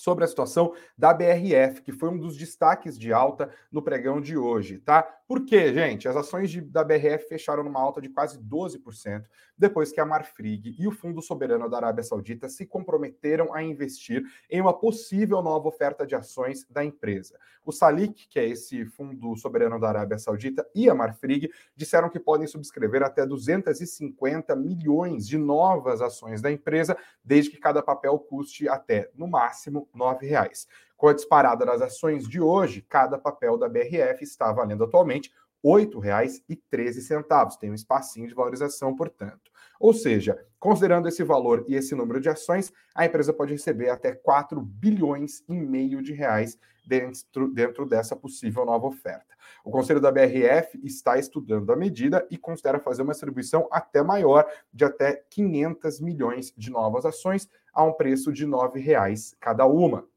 sobre 0.01 0.24
a 0.24 0.27
situação 0.27 0.74
da 0.98 1.13
BRF, 1.13 1.84
que 1.84 1.91
foi 1.91 2.10
um 2.10 2.17
dos 2.17 2.36
destaques 2.36 2.98
de 2.98 3.13
alta 3.13 3.51
no 3.72 3.84
pregão 3.84 4.20
de 4.20 4.36
hoje, 4.36 4.79
tá? 4.79 5.03
Por 5.27 5.46
quê, 5.46 5.72
gente? 5.72 6.08
As 6.08 6.15
ações 6.15 6.50
de, 6.50 6.60
da 6.60 6.84
BRF 6.84 7.29
fecharam 7.29 7.63
numa 7.63 7.79
alta 7.79 8.01
de 8.01 8.10
quase 8.10 8.39
12%, 8.39 9.24
depois 9.62 9.91
que 9.91 10.01
a 10.01 10.06
Marfrig 10.06 10.75
e 10.80 10.88
o 10.88 10.91
Fundo 10.91 11.22
Soberano 11.22 11.70
da 11.70 11.77
Arábia 11.77 12.03
Saudita 12.03 12.50
se 12.50 12.65
comprometeram 12.65 13.53
a 13.53 13.62
investir 13.62 14.24
em 14.50 14.60
uma 14.60 14.74
possível 14.74 15.39
nova 15.44 15.68
oferta 15.68 16.03
de 16.03 16.15
ações 16.15 16.65
da 16.68 16.84
empresa. 16.84 17.38
O 17.63 17.72
Salik, 17.72 18.27
que 18.27 18.39
é 18.39 18.48
esse 18.48 18.84
Fundo 18.86 19.36
Soberano 19.36 19.80
da 19.80 19.88
Arábia 19.88 20.18
Saudita, 20.18 20.68
e 20.74 20.89
a 20.89 20.96
Marfrig 20.96 21.48
disseram 21.75 22.10
que 22.10 22.20
podem 22.20 22.48
subscrever 22.48 23.03
até 23.03 23.24
250 23.24 24.56
milhões 24.56 25.27
de 25.27 25.38
novas 25.38 26.01
ações 26.01 26.41
da 26.41 26.51
empresa, 26.51 26.98
desde 27.24 27.51
que 27.51 27.60
cada 27.60 27.84
papel 27.84 28.18
custe 28.18 28.68
até, 28.68 29.12
no 29.13 29.27
máximo, 29.27 29.88
R$ 29.94 30.27
reais. 30.27 30.68
Com 30.98 31.08
a 31.08 31.13
disparada 31.13 31.63
das 31.63 31.84
ações 31.84 32.27
de 32.27 32.41
hoje, 32.41 32.82
cada 32.82 33.20
papel 33.20 33.60
da 33.60 33.70
BRF 33.70 34.24
está 34.24 34.51
valendo 34.51 34.84
atualmente 34.84 35.32
R$ 35.63 35.86
8,13. 35.86 37.58
Tem 37.60 37.70
um 37.70 37.75
espacinho 37.75 38.27
de 38.27 38.34
valorização, 38.34 38.96
portanto. 38.96 39.50
Ou 39.81 39.95
seja, 39.95 40.38
considerando 40.59 41.07
esse 41.07 41.23
valor 41.23 41.65
e 41.67 41.73
esse 41.73 41.95
número 41.95 42.21
de 42.21 42.29
ações, 42.29 42.71
a 42.93 43.03
empresa 43.03 43.33
pode 43.33 43.53
receber 43.53 43.89
até 43.89 44.13
4 44.13 44.61
bilhões 44.61 45.43
e 45.50 45.55
meio 45.55 46.03
de 46.03 46.13
reais 46.13 46.55
dentro, 46.85 47.51
dentro 47.51 47.83
dessa 47.83 48.15
possível 48.15 48.63
nova 48.63 48.85
oferta. 48.85 49.33
O 49.65 49.71
Conselho 49.71 50.00
da 50.00 50.11
BRF 50.11 50.79
está 50.83 51.17
estudando 51.17 51.71
a 51.73 51.75
medida 51.75 52.27
e 52.29 52.38
considera 52.38 52.79
fazer 52.79 53.01
uma 53.01 53.13
distribuição 53.13 53.67
até 53.71 54.03
maior, 54.03 54.47
de 54.71 54.85
até 54.85 55.23
500 55.31 56.00
milhões 56.00 56.53
de 56.55 56.69
novas 56.69 57.03
ações, 57.03 57.50
a 57.73 57.83
um 57.83 57.91
preço 57.91 58.31
de 58.31 58.45
R$ 58.45 58.51
9,00 58.51 59.35
cada 59.39 59.65
uma. 59.65 60.07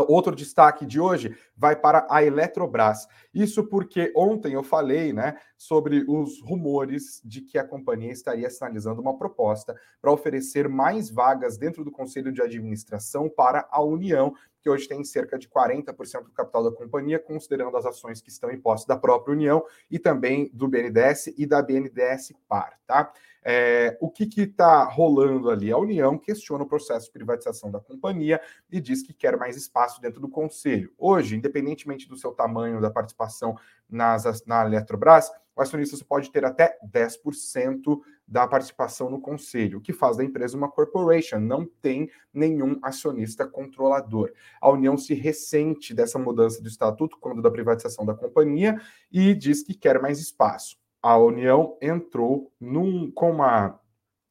Outro 0.00 0.34
destaque 0.34 0.86
de 0.86 0.98
hoje 0.98 1.36
vai 1.56 1.76
para 1.76 2.06
a 2.10 2.24
Eletrobras. 2.24 3.06
Isso 3.34 3.64
porque 3.64 4.12
ontem 4.16 4.54
eu 4.54 4.62
falei 4.62 5.12
né, 5.12 5.36
sobre 5.56 6.04
os 6.08 6.40
rumores 6.40 7.20
de 7.24 7.42
que 7.42 7.58
a 7.58 7.66
companhia 7.66 8.10
estaria 8.10 8.48
sinalizando 8.48 9.02
uma 9.02 9.16
proposta 9.16 9.74
para 10.00 10.12
oferecer 10.12 10.68
mais 10.68 11.10
vagas 11.10 11.58
dentro 11.58 11.84
do 11.84 11.92
Conselho 11.92 12.32
de 12.32 12.40
Administração 12.40 13.28
para 13.28 13.68
a 13.70 13.82
União, 13.82 14.34
que 14.62 14.70
hoje 14.70 14.86
tem 14.86 15.02
cerca 15.02 15.36
de 15.36 15.48
40% 15.48 16.24
do 16.24 16.30
capital 16.30 16.70
da 16.70 16.76
companhia, 16.76 17.18
considerando 17.18 17.76
as 17.76 17.84
ações 17.84 18.20
que 18.20 18.30
estão 18.30 18.50
em 18.50 18.60
posse 18.60 18.86
da 18.86 18.96
própria 18.96 19.34
União 19.34 19.64
e 19.90 19.98
também 19.98 20.48
do 20.54 20.68
BNDES 20.68 21.34
e 21.36 21.44
da 21.44 21.60
BNDES 21.60 22.32
Par. 22.48 22.78
Tá? 22.86 23.12
É, 23.44 23.98
o 24.00 24.08
que 24.08 24.28
está 24.40 24.84
rolando 24.84 25.50
ali? 25.50 25.72
A 25.72 25.76
União 25.76 26.16
questiona 26.16 26.62
o 26.62 26.68
processo 26.68 27.06
de 27.06 27.12
privatização 27.12 27.70
da 27.72 27.80
companhia 27.80 28.40
e 28.70 28.80
diz 28.80 29.02
que 29.02 29.12
quer 29.12 29.36
mais 29.36 29.56
espaço 29.56 30.00
dentro 30.00 30.20
do 30.20 30.28
conselho. 30.28 30.92
Hoje, 30.96 31.36
independentemente 31.36 32.08
do 32.08 32.16
seu 32.16 32.30
tamanho 32.30 32.80
da 32.80 32.90
participação 32.90 33.56
nas, 33.92 34.44
na 34.46 34.64
Eletrobras, 34.64 35.30
o 35.54 35.60
acionista 35.60 36.02
pode 36.04 36.30
ter 36.30 36.44
até 36.44 36.78
10% 36.82 38.00
da 38.26 38.48
participação 38.48 39.10
no 39.10 39.20
conselho, 39.20 39.78
o 39.78 39.80
que 39.82 39.92
faz 39.92 40.16
da 40.16 40.24
empresa 40.24 40.56
uma 40.56 40.70
corporation, 40.70 41.38
não 41.38 41.66
tem 41.66 42.10
nenhum 42.32 42.78
acionista 42.82 43.46
controlador. 43.46 44.32
A 44.60 44.70
União 44.70 44.96
se 44.96 45.12
ressente 45.12 45.92
dessa 45.92 46.18
mudança 46.18 46.62
do 46.62 46.68
estatuto 46.68 47.18
quando 47.20 47.42
da 47.42 47.50
privatização 47.50 48.06
da 48.06 48.14
companhia 48.14 48.80
e 49.12 49.34
diz 49.34 49.62
que 49.62 49.74
quer 49.74 50.00
mais 50.00 50.18
espaço 50.18 50.80
a 51.02 51.18
União 51.18 51.76
entrou 51.82 52.52
num, 52.60 53.10
com 53.10 53.32
uma 53.32 53.80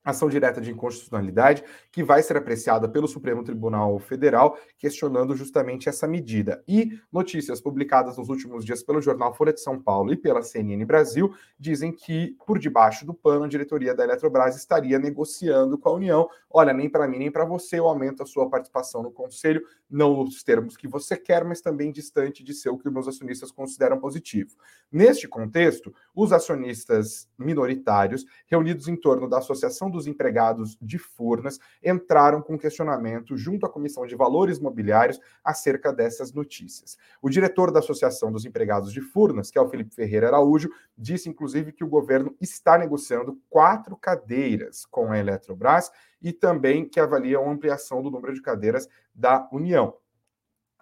ação 0.03 0.29
direta 0.29 0.60
de 0.60 0.72
inconstitucionalidade 0.72 1.63
que 1.91 2.03
vai 2.03 2.24
ser 2.24 2.38
apreciada 2.38 2.89
pelo 2.89 3.08
Supremo 3.08 3.43
Tribunal 3.43 4.00
Federal, 4.00 4.58
questionando 4.77 5.36
justamente 5.36 5.88
essa 5.88 6.08
medida. 6.08 6.63
E 6.67 7.00
notícias 7.12 7.62
publicadas 7.62 8.17
nos 8.17 8.29
últimos 8.29 8.65
dias 8.65 8.81
pelo 8.81 9.01
jornal 9.01 9.34
Folha 9.34 9.53
de 9.53 9.62
São 9.62 9.79
Paulo 9.79 10.12
e 10.12 10.17
pela 10.17 10.41
CNN 10.41 10.84
Brasil 10.86 11.34
dizem 11.60 11.91
que, 11.91 12.36
por 12.46 12.58
debaixo 12.58 13.05
do 13.05 13.13
pano, 13.13 13.46
a 13.46 13.48
diretoria 13.48 13.93
da 13.93 14.03
Eletrobras 14.03 14.55
estaria 14.55 14.98
negociando 14.98 15.77
com 15.77 15.89
a 15.89 15.93
União. 15.93 16.27
Olha, 16.50 16.74
nem 16.74 16.89
para 16.89 17.08
mim 17.08 17.20
nem 17.20 17.31
para 17.31 17.46
você 17.46 17.79
eu 17.79 17.88
aumento 17.88 18.24
a 18.24 18.25
sua 18.25 18.50
participação 18.50 19.03
no 19.03 19.12
conselho, 19.12 19.62
não 19.89 20.24
nos 20.24 20.41
termos 20.41 20.75
que 20.75 20.88
você 20.88 21.15
quer, 21.15 21.43
mas 21.43 21.62
também 21.62 21.91
distante 21.91 22.43
de 22.43 22.53
ser 22.53 22.70
o 22.70 22.77
que 22.77 22.88
os 22.88 22.93
meus 22.93 23.08
acionistas 23.08 23.51
consideram 23.51 24.00
positivo. 24.00 24.55
Neste 24.91 25.27
contexto, 25.27 25.93
os 26.15 26.31
acionistas 26.31 27.29
minoritários, 27.38 28.25
reunidos 28.48 28.88
em 28.88 28.96
torno 28.96 29.29
da 29.29 29.38
Associação 29.38 29.91
dos 29.92 30.08
Empregados 30.08 30.78
de 30.82 30.98
Furnas 30.98 31.60
entraram 31.84 32.42
com 32.42 32.58
questionamento 32.58 33.38
junto 33.38 33.66
à 33.66 33.70
Comissão 33.70 34.08
de 34.08 34.16
Valores 34.16 34.60
Mobiliários 34.60 35.20
acerca 35.44 35.94
dessas 35.94 36.34
notícias. 36.34 36.98
O 37.22 37.30
diretor 37.30 37.72
da 37.72 37.80
Associação 37.80 38.32
dos 38.32 38.46
Empregados 38.46 38.92
de 38.92 39.02
Furnas, 39.02 39.52
que 39.52 39.60
é 39.60 39.62
o 39.62 39.70
Felipe 39.70 39.94
Ferreira 39.94 40.28
Araújo, 40.28 40.70
disse 40.98 41.30
inclusive 41.30 41.72
que 41.72 41.84
o 41.84 41.90
governo 41.90 42.36
está 42.42 42.78
negociando 42.78 43.40
quatro 43.50 43.96
cadeiras 43.98 44.86
com 44.86 45.12
a 45.12 45.20
Eletrobras 45.20 45.92
e 46.22 46.32
também 46.32 46.88
que 46.88 47.00
avaliam 47.00 47.48
a 47.48 47.52
ampliação 47.52 48.02
do 48.02 48.10
número 48.10 48.34
de 48.34 48.42
cadeiras 48.42 48.88
da 49.14 49.48
União. 49.52 49.96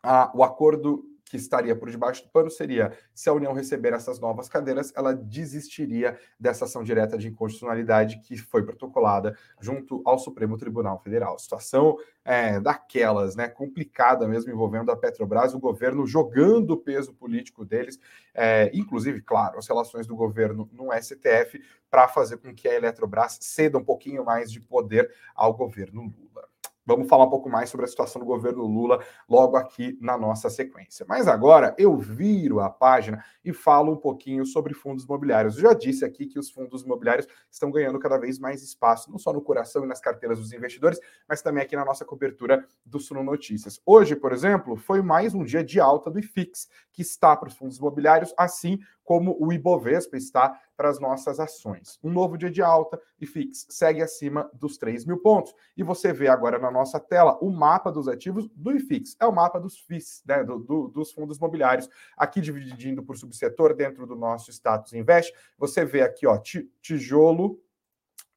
Ah, 0.02 0.32
o 0.34 0.44
acordo 0.44 1.09
que 1.30 1.38
estaria 1.38 1.76
por 1.76 1.92
debaixo 1.92 2.24
do 2.24 2.30
pano 2.30 2.50
seria: 2.50 2.92
se 3.14 3.30
a 3.30 3.34
União 3.34 3.54
receber 3.54 3.94
essas 3.94 4.20
novas 4.20 4.50
cadeiras, 4.50 4.92
ela 4.96 5.14
desistiria 5.14 6.18
dessa 6.40 6.66
ação 6.66 6.84
direta 6.84 7.18
de 7.18 7.28
inconstitucionalidade 7.28 8.20
que 8.20 8.36
foi 8.36 8.64
protocolada 8.66 9.38
junto 9.62 10.02
ao 10.04 10.18
Supremo 10.18 10.58
Tribunal 10.58 11.00
Federal. 11.00 11.38
Situação 11.38 11.98
é, 12.26 12.60
daquelas, 12.60 13.36
né, 13.36 13.48
complicada 13.48 14.28
mesmo 14.28 14.52
envolvendo 14.52 14.92
a 14.92 14.98
Petrobras, 14.98 15.54
o 15.54 15.60
governo 15.60 16.06
jogando 16.08 16.72
o 16.72 16.78
peso 16.78 17.14
político 17.14 17.64
deles, 17.64 18.00
é, 18.34 18.72
inclusive, 18.74 19.22
claro, 19.22 19.60
as 19.60 19.68
relações 19.68 20.08
do 20.08 20.16
governo 20.16 20.68
no 20.74 20.90
STF, 21.00 21.62
para 21.92 22.08
fazer 22.08 22.38
com 22.38 22.54
que 22.54 22.68
a 22.68 22.74
Eletrobras 22.74 23.38
ceda 23.40 23.78
um 23.78 23.84
pouquinho 23.84 24.26
mais 24.26 24.52
de 24.52 24.60
poder 24.60 25.14
ao 25.36 25.54
governo 25.54 26.02
Lula. 26.02 26.49
Vamos 26.90 27.08
falar 27.08 27.26
um 27.26 27.30
pouco 27.30 27.48
mais 27.48 27.70
sobre 27.70 27.86
a 27.86 27.88
situação 27.88 28.20
do 28.20 28.26
governo 28.26 28.66
Lula 28.66 29.00
logo 29.30 29.56
aqui 29.56 29.96
na 30.02 30.18
nossa 30.18 30.50
sequência. 30.50 31.06
Mas 31.08 31.28
agora 31.28 31.76
eu 31.78 31.96
viro 31.96 32.60
a 32.60 32.68
página 32.68 33.24
e 33.46 33.54
falo 33.54 33.94
um 33.94 33.96
pouquinho 33.96 34.44
sobre 34.44 34.74
fundos 34.74 35.06
imobiliários. 35.06 35.56
Eu 35.56 35.62
já 35.62 35.74
disse 35.76 36.04
aqui 36.04 36.26
que 36.26 36.40
os 36.40 36.50
fundos 36.50 36.82
imobiliários 36.82 37.28
estão 37.52 37.70
ganhando 37.70 38.00
cada 38.00 38.18
vez 38.18 38.40
mais 38.40 38.64
espaço, 38.64 39.12
não 39.12 39.20
só 39.20 39.32
no 39.32 39.40
coração 39.40 39.84
e 39.84 39.88
nas 39.88 40.02
carteiras 40.02 40.40
dos 40.40 40.52
investidores, 40.52 41.00
mas 41.28 41.44
também 41.44 41.62
aqui 41.62 41.76
na 41.76 41.86
nossa 41.86 42.04
cobertura 42.04 42.66
do 42.84 43.00
Suno 43.00 43.24
Notícias. 43.24 43.80
Hoje, 43.86 44.16
por 44.16 44.34
exemplo, 44.34 44.76
foi 44.76 45.04
mais 45.04 45.36
um 45.36 45.44
dia 45.44 45.64
de 45.64 45.80
alta 45.80 46.10
do 46.10 46.18
IFIX, 46.18 46.68
que 46.92 47.04
está 47.04 47.38
para 47.38 47.50
os 47.50 47.56
fundos 47.56 47.78
imobiliários, 47.78 48.34
assim 48.36 48.80
como 49.10 49.36
o 49.40 49.52
Ibovespa 49.52 50.18
está 50.18 50.62
para 50.78 50.88
as 50.88 51.00
nossas 51.00 51.40
ações. 51.40 51.98
Um 52.04 52.12
novo 52.12 52.38
dia 52.38 52.52
de 52.52 52.62
alta 52.62 53.02
e 53.20 53.26
FIX 53.26 53.66
segue 53.68 54.04
acima 54.04 54.48
dos 54.54 54.78
3 54.78 55.04
mil 55.04 55.18
pontos. 55.18 55.52
E 55.76 55.82
você 55.82 56.14
vê 56.14 56.28
agora 56.28 56.60
na 56.60 56.70
nossa 56.70 57.00
tela 57.00 57.36
o 57.42 57.50
mapa 57.50 57.92
dos 57.92 58.08
ativos 58.08 58.48
do 58.50 58.72
IFIX. 58.72 59.18
É 59.20 59.26
o 59.26 59.34
mapa 59.34 59.60
dos 59.60 59.80
FIIs, 59.80 60.22
né, 60.28 60.44
do, 60.44 60.60
do, 60.60 60.88
dos 60.90 61.12
fundos 61.12 61.38
imobiliários. 61.38 61.90
Aqui 62.16 62.40
dividindo 62.40 63.02
por 63.02 63.18
subsetor 63.18 63.74
dentro 63.74 64.06
do 64.06 64.16
nosso 64.16 64.52
status 64.52 64.94
invest. 64.94 65.34
Você 65.58 65.84
vê 65.84 66.04
aqui, 66.04 66.28
ó, 66.28 66.40
tijolo, 66.80 67.60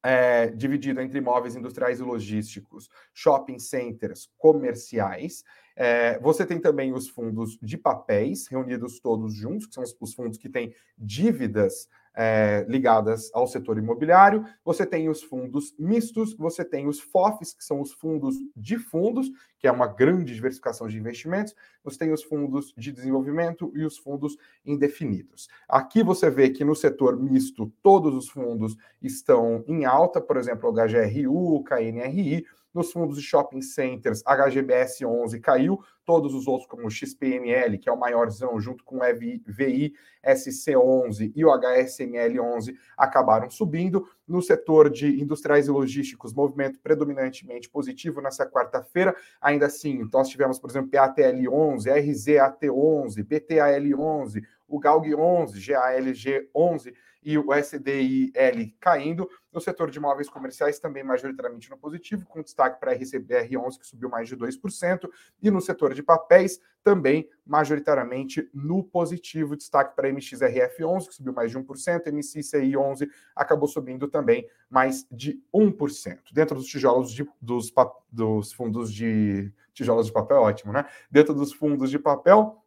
é, 0.03 0.47
dividido 0.47 1.03
entre 1.03 1.19
imóveis 1.19 1.55
industriais 1.55 2.01
e 2.01 2.03
logísticos, 2.03 2.89
shopping 3.13 3.59
centers, 3.59 4.31
comerciais. 4.39 5.45
É, 5.77 6.19
você 6.19 6.45
tem 6.45 6.61
também 6.61 6.93
os 6.93 7.09
fundos 7.09 7.59
de 7.63 7.77
papéis, 7.77 8.47
reunidos 8.47 9.01
todos 9.01 9.35
juntos, 9.35 9.67
que 9.67 9.75
são 9.75 9.83
os, 9.83 9.97
os 10.01 10.15
fundos 10.15 10.39
que 10.39 10.49
têm 10.49 10.75
dívidas 10.99 11.89
é, 12.15 12.65
ligadas 12.69 13.31
ao 13.33 13.47
setor 13.47 13.79
imobiliário, 13.79 14.45
você 14.65 14.85
tem 14.85 15.09
os 15.09 15.23
fundos 15.23 15.75
mistos, 15.79 16.35
você 16.35 16.65
tem 16.65 16.87
os 16.87 17.01
FOFs, 17.01 17.55
que 17.55 17.65
são 17.65 17.81
os 17.81 17.93
fundos 17.93 18.37
de 18.57 18.79
fundos, 18.79 19.31
que 19.59 19.67
é 19.67 19.73
uma 19.73 19.87
grande 19.87 20.35
diversificação 20.35 20.89
de 20.89 20.99
investimentos, 20.99 21.55
você 21.83 21.99
tem 21.99 22.13
os 22.13 22.23
fundos 22.23 22.75
de 22.77 22.93
desenvolvimento 22.93 23.73
e 23.75 23.85
os 23.85 23.97
fundos 23.97 24.37
indefinidos. 24.65 25.49
Aqui 25.69 26.03
você 26.03 26.29
vê 26.31 26.51
que 26.51 26.65
no 26.65 26.75
setor 26.75 27.19
misto 27.19 27.73
todos 27.83 28.15
os 28.15 28.29
fundos 28.29 28.77
estão 29.01 29.65
em 29.67 29.85
alta, 29.85 30.21
por 30.21 30.37
exemplo, 30.37 30.69
o 30.69 30.73
HGRU, 30.73 31.55
o 31.55 31.65
KNRI, 31.65 32.45
nos 32.73 32.93
fundos 32.93 33.17
de 33.17 33.23
shopping 33.23 33.61
centers, 33.61 34.23
HGBS 34.25 35.05
11 35.05 35.41
caiu, 35.41 35.81
todos 36.05 36.35
os 36.35 36.47
outros, 36.47 36.69
como 36.69 36.87
o 36.87 36.91
XPML, 36.91 37.79
que 37.79 37.89
é 37.89 37.93
o 37.93 37.99
maiorzão, 37.99 38.61
junto 38.61 38.83
com 38.85 38.99
o 38.99 39.05
EVI 39.05 39.95
SC11 40.27 41.33
e 41.35 41.45
o 41.45 41.51
HSML 41.51 42.41
11, 42.41 42.77
acabaram 42.97 43.51
subindo. 43.51 44.09
No 44.27 44.41
setor 44.41 44.89
de 44.89 45.21
industriais 45.21 45.67
e 45.67 45.71
logísticos, 45.71 46.33
movimento 46.33 46.79
predominantemente 46.81 47.69
positivo 47.69 48.21
nessa 48.21 48.47
quarta-feira. 48.47 49.15
Ainda 49.41 49.67
assim, 49.67 50.09
nós 50.13 50.29
tivemos, 50.29 50.59
por 50.59 50.71
exemplo, 50.71 50.91
PATL 50.91 51.49
11, 51.53 51.91
RZAT 51.91 52.71
11, 52.71 53.23
BTAL 53.23 54.01
11, 54.01 54.43
o 54.67 54.79
GALG 54.79 55.15
11, 55.15 55.61
GALG 55.61 56.49
11 56.55 56.95
e 57.23 57.39
o 57.39 57.55
SDIL 57.55 58.75
caindo. 58.81 59.29
No 59.53 59.61
setor 59.61 59.91
de 59.91 59.99
imóveis 59.99 60.29
comerciais, 60.29 60.79
também 60.79 61.05
majoritariamente 61.05 61.71
no 61.71 61.77
positivo, 61.77 62.25
com 62.27 62.43
destaque 62.43 62.81
para 62.81 62.93
a 62.93 62.95
RCBR11, 62.97 63.79
que 63.79 63.87
subiu 63.87 64.09
mais 64.09 64.29
de 64.29 64.37
2%, 64.37 65.09
e 65.43 65.51
no 65.51 65.61
setor 65.61 65.93
de 65.93 66.03
papéis, 66.03 66.59
também 66.83 67.29
majoritariamente 67.45 68.49
no 68.53 68.83
positivo, 68.83 69.57
destaque 69.57 69.95
para 69.95 70.09
a 70.09 70.11
MXRF11, 70.11 71.09
que 71.09 71.15
subiu 71.15 71.33
mais 71.33 71.51
de 71.51 71.59
1%, 71.59 72.07
MCCI11 72.07 73.09
acabou 73.37 73.69
subindo 73.69 74.09
também 74.09 74.49
mais 74.71 75.07
de 75.11 75.43
1%. 75.55 76.19
Dentro 76.33 76.57
dos 76.57 76.67
tijolos 76.67 77.13
de, 77.13 77.29
dos, 77.41 77.73
dos 78.11 78.53
fundos 78.53 78.93
de 78.93 79.53
tijolos 79.75 80.07
de 80.07 80.13
papel, 80.13 80.39
ótimo, 80.39 80.73
né? 80.73 80.87
Dentro 81.11 81.35
dos 81.35 81.53
fundos 81.53 81.91
de 81.91 81.99
papel, 81.99 82.62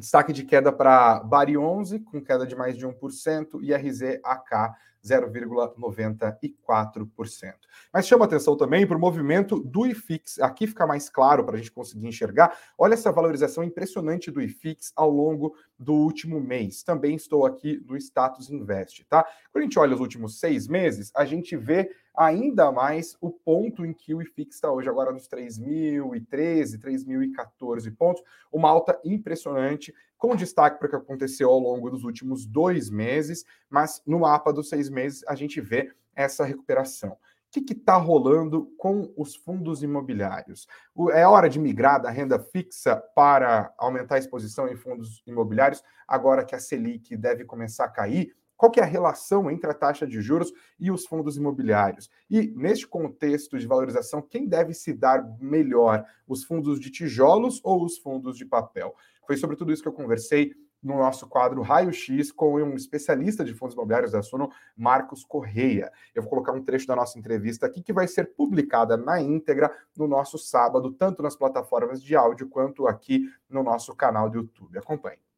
Destaque 0.00 0.32
de 0.32 0.44
queda 0.44 0.72
para 0.72 1.20
Bari 1.20 1.56
11, 1.56 2.00
com 2.00 2.22
queda 2.22 2.46
de 2.46 2.56
mais 2.56 2.76
de 2.76 2.86
1%, 2.86 3.60
e 3.62 3.72
RZAK 3.72 4.74
0,94%. 5.04 7.54
Mas 7.92 8.06
chama 8.06 8.24
atenção 8.24 8.56
também 8.56 8.86
para 8.86 8.96
o 8.96 9.00
movimento 9.00 9.60
do 9.60 9.86
IFIX. 9.86 10.38
Aqui 10.40 10.66
fica 10.66 10.86
mais 10.86 11.08
claro 11.08 11.44
para 11.44 11.56
a 11.56 11.58
gente 11.58 11.72
conseguir 11.72 12.06
enxergar. 12.06 12.56
Olha 12.76 12.94
essa 12.94 13.12
valorização 13.12 13.64
impressionante 13.64 14.30
do 14.30 14.40
IFIX 14.40 14.92
ao 14.94 15.10
longo 15.10 15.54
do 15.78 15.94
último 15.94 16.40
mês. 16.40 16.82
Também 16.82 17.14
estou 17.14 17.46
aqui 17.46 17.82
no 17.86 17.96
Status 17.96 18.50
Invest, 18.50 19.04
tá? 19.04 19.24
Quando 19.52 19.62
a 19.62 19.66
gente 19.66 19.78
olha 19.78 19.94
os 19.94 20.00
últimos 20.00 20.38
seis 20.38 20.68
meses, 20.68 21.10
a 21.14 21.24
gente 21.24 21.56
vê 21.56 21.90
ainda 22.16 22.70
mais 22.72 23.16
o 23.20 23.30
ponto 23.30 23.84
em 23.84 23.92
que 23.92 24.14
o 24.14 24.22
IFIX 24.22 24.54
está 24.54 24.70
hoje, 24.70 24.88
agora 24.88 25.12
nos 25.12 25.28
3.013, 25.28 26.78
3.014 26.78 27.94
pontos, 27.96 28.22
uma 28.52 28.68
alta 28.68 29.00
impressionante, 29.04 29.94
com 30.18 30.36
destaque 30.36 30.78
para 30.78 30.86
o 30.86 30.90
que 30.90 30.96
aconteceu 30.96 31.48
ao 31.48 31.58
longo 31.58 31.90
dos 31.90 32.04
últimos 32.04 32.44
dois 32.44 32.90
meses, 32.90 33.44
mas 33.68 34.02
no 34.06 34.20
mapa 34.20 34.52
dos 34.52 34.68
seis 34.68 34.90
meses 34.90 35.24
a 35.26 35.34
gente 35.34 35.60
vê 35.60 35.90
essa 36.14 36.44
recuperação. 36.44 37.12
O 37.12 37.52
que 37.52 37.72
está 37.72 37.96
rolando 37.96 38.72
com 38.78 39.12
os 39.16 39.34
fundos 39.34 39.82
imobiliários? 39.82 40.68
É 41.12 41.26
hora 41.26 41.48
de 41.48 41.58
migrar 41.58 42.00
da 42.00 42.08
renda 42.08 42.38
fixa 42.38 42.96
para 43.12 43.74
aumentar 43.76 44.14
a 44.16 44.18
exposição 44.18 44.68
em 44.68 44.76
fundos 44.76 45.20
imobiliários, 45.26 45.82
agora 46.06 46.44
que 46.44 46.54
a 46.54 46.60
Selic 46.60 47.16
deve 47.16 47.44
começar 47.44 47.86
a 47.86 47.88
cair? 47.88 48.36
Qual 48.60 48.70
que 48.70 48.78
é 48.78 48.82
a 48.82 48.86
relação 48.86 49.50
entre 49.50 49.70
a 49.70 49.72
taxa 49.72 50.06
de 50.06 50.20
juros 50.20 50.52
e 50.78 50.90
os 50.90 51.06
fundos 51.06 51.38
imobiliários? 51.38 52.10
E, 52.28 52.52
neste 52.54 52.86
contexto 52.86 53.58
de 53.58 53.66
valorização, 53.66 54.20
quem 54.20 54.46
deve 54.46 54.74
se 54.74 54.92
dar 54.92 55.26
melhor? 55.40 56.04
Os 56.28 56.44
fundos 56.44 56.78
de 56.78 56.90
tijolos 56.90 57.58
ou 57.64 57.82
os 57.82 57.96
fundos 57.96 58.36
de 58.36 58.44
papel? 58.44 58.94
Foi 59.26 59.38
sobre 59.38 59.56
tudo 59.56 59.72
isso 59.72 59.80
que 59.80 59.88
eu 59.88 59.94
conversei 59.94 60.52
no 60.82 60.98
nosso 60.98 61.26
quadro 61.26 61.62
Raio 61.62 61.90
X 61.90 62.30
com 62.30 62.56
um 62.56 62.74
especialista 62.74 63.42
de 63.42 63.54
fundos 63.54 63.72
imobiliários 63.74 64.12
da 64.12 64.20
Suno, 64.20 64.50
Marcos 64.76 65.24
Correia. 65.24 65.90
Eu 66.14 66.20
vou 66.20 66.28
colocar 66.28 66.52
um 66.52 66.62
trecho 66.62 66.86
da 66.86 66.94
nossa 66.94 67.18
entrevista 67.18 67.64
aqui 67.64 67.82
que 67.82 67.94
vai 67.94 68.06
ser 68.06 68.34
publicada 68.34 68.94
na 68.94 69.22
íntegra 69.22 69.74
no 69.96 70.06
nosso 70.06 70.36
sábado, 70.36 70.92
tanto 70.92 71.22
nas 71.22 71.34
plataformas 71.34 72.02
de 72.02 72.14
áudio 72.14 72.46
quanto 72.46 72.86
aqui 72.86 73.26
no 73.48 73.62
nosso 73.62 73.94
canal 73.96 74.28
do 74.28 74.36
YouTube. 74.36 74.76
Acompanhe. 74.76 75.29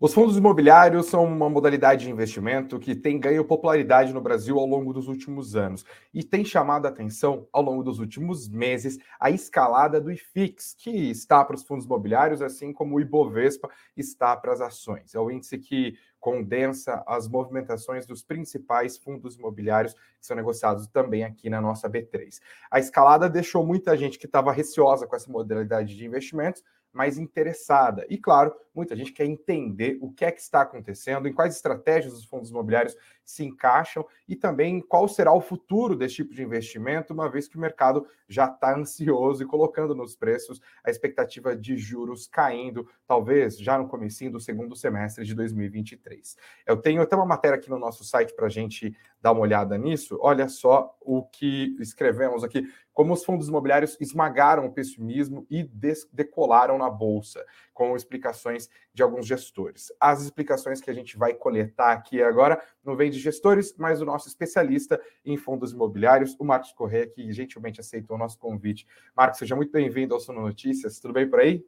Os 0.00 0.14
fundos 0.14 0.36
imobiliários 0.36 1.06
são 1.06 1.24
uma 1.24 1.50
modalidade 1.50 2.04
de 2.04 2.10
investimento 2.12 2.78
que 2.78 2.94
tem 2.94 3.18
ganho 3.18 3.44
popularidade 3.44 4.12
no 4.12 4.20
Brasil 4.20 4.56
ao 4.56 4.64
longo 4.64 4.92
dos 4.92 5.08
últimos 5.08 5.56
anos 5.56 5.84
e 6.14 6.22
tem 6.22 6.44
chamado 6.44 6.86
a 6.86 6.88
atenção 6.88 7.48
ao 7.52 7.62
longo 7.62 7.82
dos 7.82 7.98
últimos 7.98 8.48
meses 8.48 8.96
a 9.18 9.28
escalada 9.28 10.00
do 10.00 10.12
IFIX, 10.12 10.74
que 10.74 11.10
está 11.10 11.44
para 11.44 11.56
os 11.56 11.64
fundos 11.64 11.84
imobiliários, 11.84 12.40
assim 12.40 12.72
como 12.72 12.94
o 12.94 13.00
Ibovespa 13.00 13.68
está 13.96 14.36
para 14.36 14.52
as 14.52 14.60
ações. 14.60 15.16
É 15.16 15.18
o 15.18 15.32
índice 15.32 15.58
que 15.58 15.98
condensa 16.20 17.02
as 17.04 17.26
movimentações 17.26 18.06
dos 18.06 18.22
principais 18.22 18.96
fundos 18.96 19.34
imobiliários 19.34 19.94
que 19.94 20.26
são 20.26 20.36
negociados 20.36 20.86
também 20.86 21.24
aqui 21.24 21.50
na 21.50 21.60
nossa 21.60 21.90
B3. 21.90 22.38
A 22.70 22.78
escalada 22.78 23.28
deixou 23.28 23.66
muita 23.66 23.96
gente 23.96 24.16
que 24.16 24.26
estava 24.26 24.52
receosa 24.52 25.08
com 25.08 25.16
essa 25.16 25.28
modalidade 25.28 25.96
de 25.96 26.06
investimentos 26.06 26.62
mais 26.92 27.18
interessada. 27.18 28.06
E, 28.08 28.18
claro, 28.18 28.54
muita 28.74 28.96
gente 28.96 29.12
quer 29.12 29.24
entender 29.24 29.98
o 30.00 30.12
que 30.12 30.24
é 30.24 30.32
que 30.32 30.40
está 30.40 30.62
acontecendo, 30.62 31.28
em 31.28 31.32
quais 31.32 31.54
estratégias 31.54 32.12
os 32.14 32.24
fundos 32.24 32.50
imobiliários 32.50 32.96
se 33.24 33.44
encaixam 33.44 34.06
e 34.26 34.34
também 34.34 34.80
qual 34.80 35.06
será 35.06 35.32
o 35.32 35.40
futuro 35.40 35.94
desse 35.94 36.16
tipo 36.16 36.34
de 36.34 36.42
investimento, 36.42 37.12
uma 37.12 37.28
vez 37.28 37.46
que 37.46 37.56
o 37.56 37.60
mercado 37.60 38.06
já 38.26 38.46
está 38.46 38.74
ansioso 38.74 39.42
e 39.42 39.46
colocando 39.46 39.94
nos 39.94 40.16
preços 40.16 40.60
a 40.82 40.90
expectativa 40.90 41.54
de 41.54 41.76
juros 41.76 42.26
caindo, 42.26 42.88
talvez 43.06 43.58
já 43.58 43.76
no 43.76 43.86
comecinho 43.86 44.32
do 44.32 44.40
segundo 44.40 44.74
semestre 44.74 45.24
de 45.24 45.34
2023. 45.34 46.36
Eu 46.66 46.78
tenho 46.78 47.02
até 47.02 47.14
uma 47.14 47.26
matéria 47.26 47.58
aqui 47.58 47.68
no 47.68 47.78
nosso 47.78 48.02
site 48.02 48.34
para 48.34 48.46
a 48.46 48.50
gente 48.50 48.96
dar 49.20 49.32
uma 49.32 49.42
olhada 49.42 49.76
nisso. 49.76 50.18
Olha 50.22 50.48
só 50.48 50.96
o 51.00 51.22
que 51.22 51.76
escrevemos 51.80 52.42
aqui 52.42 52.66
como 52.98 53.12
os 53.12 53.24
fundos 53.24 53.46
imobiliários 53.46 53.96
esmagaram 54.00 54.66
o 54.66 54.72
pessimismo 54.72 55.46
e 55.48 55.62
decolaram 56.12 56.76
na 56.76 56.90
bolsa, 56.90 57.46
com 57.72 57.94
explicações 57.94 58.68
de 58.92 59.04
alguns 59.04 59.24
gestores. 59.24 59.92
As 60.00 60.20
explicações 60.20 60.80
que 60.80 60.90
a 60.90 60.92
gente 60.92 61.16
vai 61.16 61.32
coletar 61.32 61.92
aqui 61.92 62.20
agora 62.20 62.60
não 62.84 62.96
vem 62.96 63.08
de 63.08 63.20
gestores, 63.20 63.72
mas 63.78 64.00
do 64.00 64.04
nosso 64.04 64.26
especialista 64.26 65.00
em 65.24 65.36
fundos 65.36 65.70
imobiliários, 65.70 66.34
o 66.40 66.44
Marcos 66.44 66.72
Corrêa, 66.72 67.06
que 67.06 67.32
gentilmente 67.32 67.78
aceitou 67.78 68.16
o 68.16 68.18
nosso 68.18 68.36
convite. 68.36 68.84
Marcos, 69.16 69.38
seja 69.38 69.54
muito 69.54 69.70
bem-vindo 69.70 70.12
ao 70.12 70.18
Sono 70.18 70.40
Notícias. 70.40 70.98
Tudo 70.98 71.14
bem 71.14 71.30
por 71.30 71.38
aí? 71.38 71.64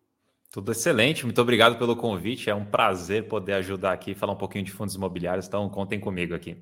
Tudo 0.51 0.73
excelente, 0.73 1.25
muito 1.25 1.41
obrigado 1.41 1.79
pelo 1.79 1.95
convite. 1.95 2.51
É 2.51 2.55
um 2.57 2.65
prazer 2.65 3.29
poder 3.29 3.53
ajudar 3.53 3.93
aqui, 3.93 4.17
falar 4.17 4.33
um 4.33 4.37
pouquinho 4.37 4.65
de 4.65 4.73
fundos 4.73 4.97
imobiliários, 4.97 5.47
então 5.47 5.69
contem 5.69 6.01
comigo 6.01 6.35
aqui. 6.35 6.61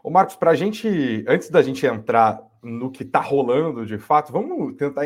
Ô 0.00 0.10
Marcos, 0.10 0.36
para 0.36 0.50
a 0.50 0.54
gente, 0.54 1.24
antes 1.26 1.48
da 1.48 1.62
gente 1.62 1.84
entrar 1.84 2.38
no 2.64 2.90
que 2.90 3.02
está 3.02 3.20
rolando 3.20 3.86
de 3.86 3.98
fato, 3.98 4.32
vamos 4.32 4.74
tentar 4.76 5.04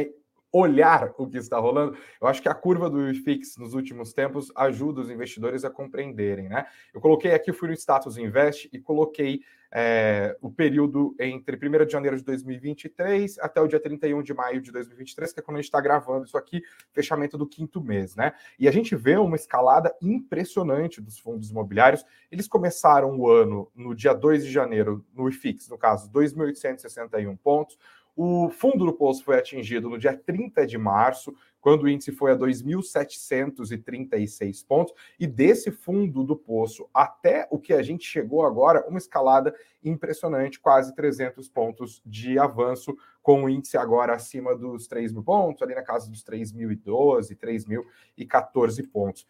olhar 0.51 1.13
o 1.19 1.27
que 1.27 1.37
está 1.37 1.59
rolando. 1.59 1.97
Eu 2.21 2.27
acho 2.27 2.41
que 2.41 2.49
a 2.49 2.55
curva 2.55 2.89
do 2.89 3.11
IFIX 3.11 3.57
nos 3.59 3.75
últimos 3.75 4.13
tempos 4.13 4.51
ajuda 4.57 5.01
os 5.03 5.11
investidores 5.11 5.65
a 5.65 5.71
compreenderem, 5.71 6.49
né? 6.49 6.67
Eu 6.93 7.01
coloquei 7.01 7.33
aqui, 7.33 7.53
fui 7.53 7.69
no 7.69 7.75
Status 7.75 8.17
Invest 8.17 8.69
e 8.73 8.81
coloquei 8.81 9.41
é, 9.71 10.37
o 10.41 10.51
período 10.51 11.15
entre 11.19 11.57
1 11.57 11.85
de 11.85 11.93
janeiro 11.93 12.17
de 12.17 12.25
2023 12.25 13.39
até 13.41 13.61
o 13.61 13.67
dia 13.67 13.79
31 13.79 14.23
de 14.23 14.33
maio 14.33 14.61
de 14.61 14.73
2023, 14.73 15.33
que 15.33 15.41
é 15.41 15.43
quando 15.43 15.57
a 15.57 15.61
gente 15.61 15.67
está 15.67 15.81
gravando 15.81 16.25
isso 16.25 16.37
aqui, 16.37 16.63
fechamento 16.93 17.37
do 17.37 17.47
quinto 17.47 17.83
mês, 17.83 18.17
né? 18.17 18.33
E 18.59 18.67
a 18.67 18.73
gente 18.73 18.97
vê 18.97 19.17
uma 19.17 19.37
escalada 19.37 19.95
impressionante 20.01 21.01
dos 21.01 21.19
fundos 21.19 21.51
imobiliários. 21.51 22.05
Eles 22.31 22.49
começaram 22.49 23.19
o 23.19 23.29
ano 23.29 23.71
no 23.75 23.95
dia 23.95 24.15
2 24.15 24.45
de 24.45 24.51
janeiro, 24.51 25.05
no 25.15 25.29
IFIX, 25.29 25.69
no 25.69 25.79
caso, 25.79 26.11
2.861 26.11 27.37
pontos. 27.39 27.79
O 28.17 28.51
fundo 28.51 28.85
do 28.85 28.93
poço 28.93 29.23
foi 29.23 29.39
atingido 29.39 29.89
no 29.89 29.97
dia 29.97 30.13
30 30.17 30.67
de 30.67 30.77
março, 30.77 31.33
quando 31.69 31.83
o 31.83 31.89
índice 31.89 32.13
foi 32.13 32.33
a 32.33 32.35
2.736 32.35 34.65
pontos, 34.67 34.95
e 35.21 35.27
desse 35.27 35.71
fundo 35.71 36.25
do 36.25 36.35
poço 36.35 36.89
até 36.95 37.47
o 37.51 37.59
que 37.59 37.75
a 37.75 37.83
gente 37.83 38.07
chegou 38.07 38.43
agora, 38.43 38.89
uma 38.89 38.97
escalada 38.97 39.55
impressionante, 39.85 40.59
quase 40.59 40.95
300 40.95 41.47
pontos 41.51 42.01
de 42.07 42.39
avanço, 42.39 42.97
com 43.21 43.45
o 43.45 43.51
índice 43.51 43.77
agora 43.77 44.15
acima 44.15 44.57
dos 44.57 44.87
3 44.87 45.13
mil 45.13 45.23
pontos, 45.23 45.61
ali 45.61 45.75
na 45.75 45.83
casa 45.83 46.11
dos 46.11 46.25
3.012, 46.25 47.37
3.014 47.37 48.91
pontos. 48.91 49.27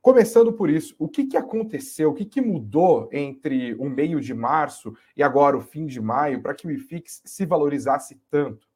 Começando 0.00 0.54
por 0.54 0.70
isso, 0.70 0.94
o 0.98 1.06
que, 1.06 1.26
que 1.26 1.36
aconteceu, 1.36 2.12
o 2.12 2.14
que, 2.14 2.24
que 2.24 2.40
mudou 2.40 3.10
entre 3.12 3.74
o 3.74 3.90
meio 3.90 4.22
de 4.22 4.32
março 4.32 4.96
e 5.14 5.22
agora 5.22 5.54
o 5.54 5.60
fim 5.60 5.84
de 5.84 6.00
maio 6.00 6.40
para 6.40 6.54
que 6.54 6.66
o 6.66 6.70
IFIX 6.70 7.20
se 7.26 7.44
valorizasse 7.44 8.18
tanto? 8.30 8.66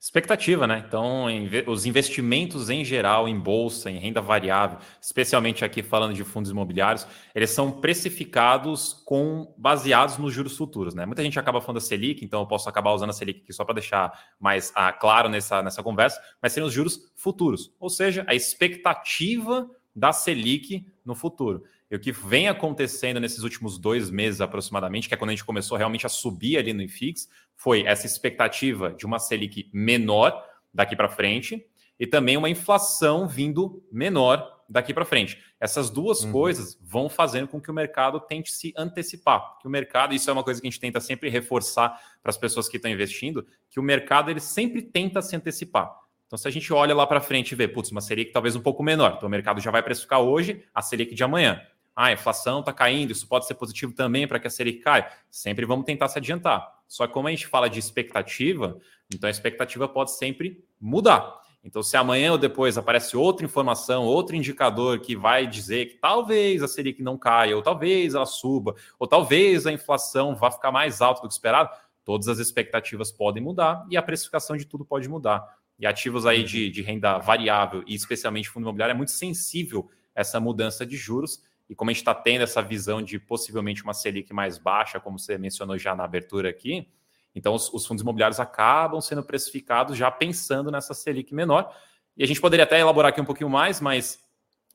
Expectativa, 0.00 0.64
né? 0.64 0.84
Então, 0.86 1.26
os 1.66 1.84
investimentos 1.84 2.70
em 2.70 2.84
geral 2.84 3.26
em 3.26 3.36
bolsa, 3.36 3.90
em 3.90 3.98
renda 3.98 4.20
variável, 4.20 4.78
especialmente 5.02 5.64
aqui 5.64 5.82
falando 5.82 6.14
de 6.14 6.22
fundos 6.22 6.52
imobiliários, 6.52 7.04
eles 7.34 7.50
são 7.50 7.72
precificados 7.72 8.92
com 9.04 9.52
baseados 9.58 10.16
nos 10.16 10.32
juros 10.32 10.56
futuros, 10.56 10.94
né? 10.94 11.04
Muita 11.04 11.24
gente 11.24 11.36
acaba 11.36 11.60
falando 11.60 11.80
da 11.80 11.80
Selic, 11.80 12.24
então 12.24 12.40
eu 12.40 12.46
posso 12.46 12.68
acabar 12.68 12.92
usando 12.92 13.10
a 13.10 13.12
Selic 13.12 13.40
aqui 13.42 13.52
só 13.52 13.64
para 13.64 13.74
deixar 13.74 14.12
mais 14.38 14.70
ah, 14.76 14.92
claro 14.92 15.28
nessa, 15.28 15.64
nessa 15.64 15.82
conversa, 15.82 16.22
mas 16.40 16.52
seriam 16.52 16.68
os 16.68 16.72
juros 16.74 17.00
futuros, 17.16 17.74
ou 17.80 17.90
seja, 17.90 18.24
a 18.28 18.36
expectativa 18.36 19.68
da 19.96 20.12
Selic 20.12 20.86
no 21.04 21.16
futuro. 21.16 21.64
E 21.90 21.96
o 21.96 22.00
que 22.00 22.12
vem 22.12 22.48
acontecendo 22.48 23.18
nesses 23.18 23.42
últimos 23.42 23.78
dois 23.78 24.10
meses 24.10 24.40
aproximadamente, 24.40 25.08
que 25.08 25.14
é 25.14 25.16
quando 25.16 25.30
a 25.30 25.32
gente 25.32 25.44
começou 25.44 25.78
realmente 25.78 26.04
a 26.04 26.08
subir 26.08 26.58
ali 26.58 26.72
no 26.72 26.82
IFIX, 26.82 27.28
foi 27.56 27.84
essa 27.86 28.06
expectativa 28.06 28.92
de 28.92 29.06
uma 29.06 29.18
Selic 29.18 29.70
menor 29.72 30.44
daqui 30.72 30.94
para 30.94 31.08
frente 31.08 31.66
e 31.98 32.06
também 32.06 32.36
uma 32.36 32.50
inflação 32.50 33.26
vindo 33.26 33.82
menor 33.90 34.58
daqui 34.68 34.92
para 34.92 35.04
frente. 35.04 35.42
Essas 35.58 35.88
duas 35.88 36.22
uhum. 36.22 36.32
coisas 36.32 36.78
vão 36.82 37.08
fazendo 37.08 37.48
com 37.48 37.60
que 37.60 37.70
o 37.70 37.74
mercado 37.74 38.20
tente 38.20 38.52
se 38.52 38.72
antecipar. 38.76 39.58
Que 39.58 39.66
o 39.66 39.70
mercado, 39.70 40.14
isso 40.14 40.28
é 40.28 40.32
uma 40.32 40.44
coisa 40.44 40.60
que 40.60 40.66
a 40.66 40.70
gente 40.70 40.78
tenta 40.78 41.00
sempre 41.00 41.30
reforçar 41.30 41.98
para 42.22 42.30
as 42.30 42.36
pessoas 42.36 42.68
que 42.68 42.76
estão 42.76 42.90
investindo, 42.90 43.46
que 43.70 43.80
o 43.80 43.82
mercado 43.82 44.30
ele 44.30 44.40
sempre 44.40 44.82
tenta 44.82 45.22
se 45.22 45.34
antecipar. 45.34 45.90
Então, 46.26 46.38
se 46.38 46.46
a 46.46 46.50
gente 46.50 46.70
olha 46.70 46.94
lá 46.94 47.06
para 47.06 47.22
frente 47.22 47.52
e 47.52 47.54
vê, 47.54 47.66
putz, 47.66 47.90
uma 47.90 48.02
Selic 48.02 48.30
talvez 48.30 48.54
um 48.54 48.60
pouco 48.60 48.82
menor, 48.82 49.14
então 49.16 49.26
o 49.26 49.30
mercado 49.30 49.62
já 49.62 49.70
vai 49.70 49.82
precificar 49.82 50.20
hoje 50.20 50.62
a 50.74 50.82
Selic 50.82 51.14
de 51.14 51.24
amanhã 51.24 51.58
ah, 52.00 52.06
a 52.06 52.12
inflação 52.12 52.60
está 52.60 52.72
caindo, 52.72 53.10
isso 53.10 53.26
pode 53.26 53.44
ser 53.44 53.54
positivo 53.54 53.92
também 53.92 54.28
para 54.28 54.38
que 54.38 54.46
a 54.46 54.50
Selic 54.50 54.78
caia. 54.78 55.10
Sempre 55.28 55.66
vamos 55.66 55.84
tentar 55.84 56.06
se 56.06 56.16
adiantar. 56.16 56.72
Só 56.86 57.08
que 57.08 57.12
como 57.12 57.26
a 57.26 57.30
gente 57.32 57.48
fala 57.48 57.68
de 57.68 57.80
expectativa, 57.80 58.78
então 59.12 59.26
a 59.26 59.30
expectativa 59.32 59.88
pode 59.88 60.12
sempre 60.12 60.64
mudar. 60.80 61.40
Então, 61.64 61.82
se 61.82 61.96
amanhã 61.96 62.30
ou 62.30 62.38
depois 62.38 62.78
aparece 62.78 63.16
outra 63.16 63.44
informação, 63.44 64.04
outro 64.04 64.36
indicador 64.36 65.00
que 65.00 65.16
vai 65.16 65.44
dizer 65.44 65.86
que 65.86 65.94
talvez 65.96 66.62
a 66.62 66.68
Selic 66.68 67.02
não 67.02 67.18
caia, 67.18 67.56
ou 67.56 67.62
talvez 67.62 68.14
ela 68.14 68.26
suba, 68.26 68.76
ou 68.96 69.08
talvez 69.08 69.66
a 69.66 69.72
inflação 69.72 70.36
vá 70.36 70.52
ficar 70.52 70.70
mais 70.70 71.00
alta 71.00 71.22
do 71.22 71.26
que 71.26 71.34
esperado, 71.34 71.68
todas 72.04 72.28
as 72.28 72.38
expectativas 72.38 73.10
podem 73.10 73.42
mudar 73.42 73.84
e 73.90 73.96
a 73.96 74.02
precificação 74.02 74.56
de 74.56 74.64
tudo 74.66 74.84
pode 74.84 75.08
mudar. 75.08 75.44
E 75.76 75.84
ativos 75.84 76.26
aí 76.26 76.44
de, 76.44 76.70
de 76.70 76.80
renda 76.80 77.18
variável, 77.18 77.82
e 77.88 77.94
especialmente 77.96 78.48
fundo 78.48 78.62
imobiliário, 78.62 78.92
é 78.92 78.96
muito 78.96 79.10
sensível 79.10 79.90
essa 80.14 80.38
mudança 80.38 80.86
de 80.86 80.96
juros. 80.96 81.42
E 81.68 81.74
como 81.74 81.90
a 81.90 81.92
gente 81.92 82.00
está 82.00 82.14
tendo 82.14 82.42
essa 82.42 82.62
visão 82.62 83.02
de 83.02 83.18
possivelmente 83.18 83.82
uma 83.82 83.92
Selic 83.92 84.32
mais 84.32 84.56
baixa, 84.56 84.98
como 84.98 85.18
você 85.18 85.36
mencionou 85.36 85.76
já 85.76 85.94
na 85.94 86.04
abertura 86.04 86.48
aqui, 86.48 86.88
então 87.34 87.54
os, 87.54 87.72
os 87.72 87.86
fundos 87.86 88.02
imobiliários 88.02 88.40
acabam 88.40 89.00
sendo 89.00 89.22
precificados 89.22 89.96
já 89.96 90.10
pensando 90.10 90.70
nessa 90.70 90.94
Selic 90.94 91.34
menor. 91.34 91.72
E 92.16 92.24
a 92.24 92.26
gente 92.26 92.40
poderia 92.40 92.64
até 92.64 92.80
elaborar 92.80 93.10
aqui 93.10 93.20
um 93.20 93.24
pouquinho 93.24 93.50
mais, 93.50 93.80
mas 93.80 94.24